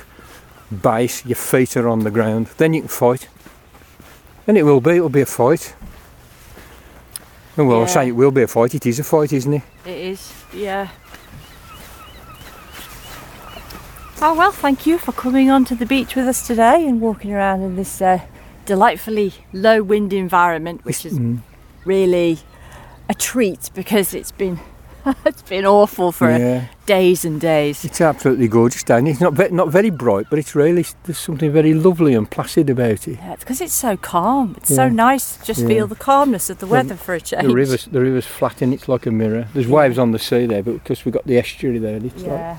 base. 0.83 1.27
Your 1.27 1.37
feet 1.37 1.77
are 1.77 1.89
on 1.89 2.01
the 2.01 2.11
ground. 2.11 2.47
Then 2.57 2.73
you 2.73 2.83
can 2.83 2.89
fight, 2.89 3.29
and 4.47 4.57
it 4.57 4.63
will 4.63 4.81
be. 4.81 4.93
It 4.93 5.01
will 5.01 5.09
be 5.09 5.21
a 5.21 5.27
fight. 5.27 5.75
Well, 7.57 7.83
I 7.83 7.87
say 7.87 8.09
it 8.09 8.13
will 8.13 8.33
be 8.33 8.43
a 8.43 8.49
fight. 8.49 8.75
It 8.75 8.85
is 8.87 8.99
a 8.99 9.05
fight, 9.05 9.33
isn't 9.33 9.53
it? 9.55 9.63
It 9.87 9.97
is, 9.99 10.33
yeah. 10.53 10.89
Oh 14.21 14.35
well, 14.35 14.53
thank 14.53 14.87
you 14.87 14.99
for 14.99 15.13
coming 15.13 15.51
onto 15.51 15.75
the 15.75 15.87
beach 15.87 16.17
with 16.17 16.27
us 16.27 16.47
today 16.47 16.87
and 16.87 17.01
walking 17.01 17.33
around 17.33 17.63
in 17.63 17.77
this 17.77 18.01
uh, 18.01 18.21
delightfully 18.65 19.35
low 19.53 19.83
wind 19.83 20.13
environment, 20.13 20.85
which 20.85 21.05
is 21.05 21.19
Mm. 21.19 21.41
really 21.85 22.39
a 23.09 23.15
treat 23.15 23.71
because 23.75 24.15
it's 24.15 24.33
been 24.33 24.59
it's 25.27 25.43
been 25.43 25.67
awful 25.67 26.13
for 26.13 26.31
yeah, 26.31 26.67
days 26.87 27.25
and 27.25 27.41
days. 27.41 27.85
it's 27.85 28.01
absolutely 28.01 28.49
gorgeous 28.49 28.83
down 28.83 29.05
here. 29.07 29.13
It's 29.13 29.21
not 29.21 29.35
ve- 29.35 29.49
not 29.51 29.69
very 29.69 29.91
bright, 29.91 30.27
but 30.31 30.39
it's 30.39 30.55
really 30.55 30.85
there's 31.05 31.19
something 31.19 31.53
very 31.53 31.75
lovely 31.75 32.15
and 32.15 32.31
placid 32.31 32.71
about 32.71 33.07
it. 33.09 33.19
Yeah, 33.19 33.33
it's 33.35 33.45
because 33.45 33.61
it's 33.61 33.75
so 33.75 33.97
calm. 33.97 34.55
It's 34.57 34.75
so 34.75 34.89
nice 34.89 35.37
to 35.37 35.45
just 35.45 35.61
Yeah. 35.63 35.69
feel 35.69 35.87
the 35.87 35.95
calmness 35.97 36.49
of 36.51 36.59
the 36.59 36.67
weather 36.67 36.97
for 36.97 37.15
a 37.15 37.21
change. 37.21 37.45
The 37.47 37.55
river's 37.55 37.85
the 37.87 38.01
river's 38.01 38.27
flat 38.27 38.63
and 38.63 38.73
it's 38.73 38.89
like 38.89 39.05
a 39.07 39.11
mirror. 39.11 39.49
There's 39.53 39.67
Yeah. 39.67 39.75
waves 39.75 39.99
on 39.99 40.13
the 40.13 40.19
sea 40.19 40.47
there, 40.47 40.63
but 40.63 40.75
because 40.75 41.05
we've 41.05 41.15
got 41.15 41.27
the 41.27 41.39
estuary 41.39 41.79
there, 41.79 41.97
it's 41.97 42.23
like 42.23 42.27
Yeah, 42.27 42.59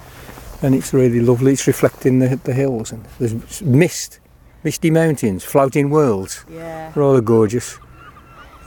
and 0.62 0.76
it's 0.76 0.94
really 0.94 1.22
lovely. 1.22 1.54
It's 1.54 1.66
reflecting 1.68 2.20
the 2.20 2.40
the 2.44 2.54
hills 2.54 2.92
and 2.92 3.06
there's 3.20 3.62
mist, 3.64 4.20
misty 4.64 4.92
mountains, 4.92 5.44
floating 5.44 5.90
worlds, 5.90 6.46
yeah, 6.52 6.92
rather 6.96 7.22
gorgeous. 7.22 7.80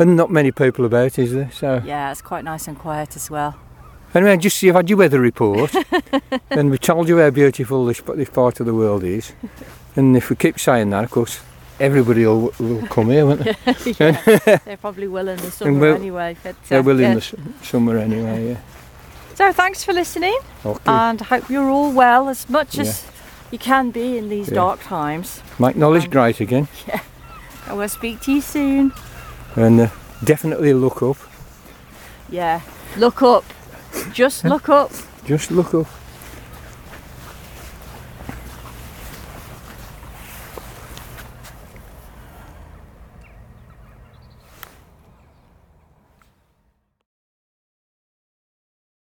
And 0.01 0.17
not 0.17 0.31
many 0.31 0.53
people 0.53 0.85
about, 0.85 1.19
is 1.19 1.33
there? 1.33 1.51
So 1.53 1.83
yeah. 1.85 2.11
It's 2.13 2.23
quite 2.23 2.45
nice 2.45 2.69
and 2.69 2.79
quiet 2.79 3.17
as 3.17 3.31
well. 3.31 3.55
Anyway, 4.15 4.37
just 4.37 4.63
you've 4.63 4.75
had 4.77 4.89
your 4.89 4.99
weather 4.99 5.21
report, 5.21 5.75
and 6.51 6.71
we 6.71 6.79
told 6.79 7.09
you 7.09 7.19
how 7.19 7.31
beautiful 7.31 7.87
this 7.87 8.01
this 8.15 8.31
part 8.31 8.61
of 8.61 8.67
the 8.67 8.75
world 8.75 9.05
is. 9.05 9.33
And 9.97 10.17
if 10.17 10.31
we 10.31 10.37
keep 10.37 10.59
saying 10.59 10.91
that, 10.91 11.05
of 11.05 11.11
course, 11.11 11.41
everybody 11.81 12.25
will, 12.27 12.53
will 12.59 12.87
come 12.89 13.11
here, 13.11 13.27
won't 13.27 13.41
they? 13.45 13.57
yeah, 13.99 14.59
they 14.65 14.77
probably 14.77 15.09
will 15.09 15.29
in 15.29 15.37
the 15.39 15.51
summer 15.51 15.79
we'll- 15.79 15.95
anyway. 15.97 16.37
But, 16.43 16.57
They 16.69 16.77
uh, 16.79 16.83
will 16.83 17.01
yeah. 17.01 17.09
in 17.11 17.15
the 17.17 17.39
summer 17.63 17.99
anyway. 17.99 18.49
Yeah. 18.51 18.61
So 19.35 19.53
thanks 19.53 19.85
for 19.85 19.93
listening, 19.93 20.37
Okay. 20.65 20.83
and 20.87 21.21
I 21.23 21.25
hope 21.25 21.49
you're 21.51 21.71
all 21.71 21.93
well 21.93 22.29
as 22.29 22.49
much 22.49 22.75
Yeah. 22.77 22.83
as 22.83 23.05
you 23.51 23.59
can 23.59 23.91
be 23.91 24.19
in 24.19 24.29
these 24.29 24.49
Yeah. 24.49 24.55
dark 24.57 24.83
times. 24.83 25.41
Make 25.59 25.77
knowledge 25.77 26.05
um, 26.05 26.11
great 26.11 26.41
again, 26.41 26.69
I 27.69 27.73
will 27.75 27.89
speak 27.89 28.21
to 28.23 28.33
you 28.33 28.41
soon. 28.41 28.93
and 29.57 29.81
uh, 29.81 29.89
definitely 30.25 30.75
look 30.75 31.03
up. 31.03 31.17
Yeah, 32.31 32.61
look 32.97 33.23
up. 33.23 33.45
Just 34.13 34.45
look 34.45 34.69
up. 34.69 34.91
Just 35.25 35.51
look 35.51 35.75
up. 35.75 35.87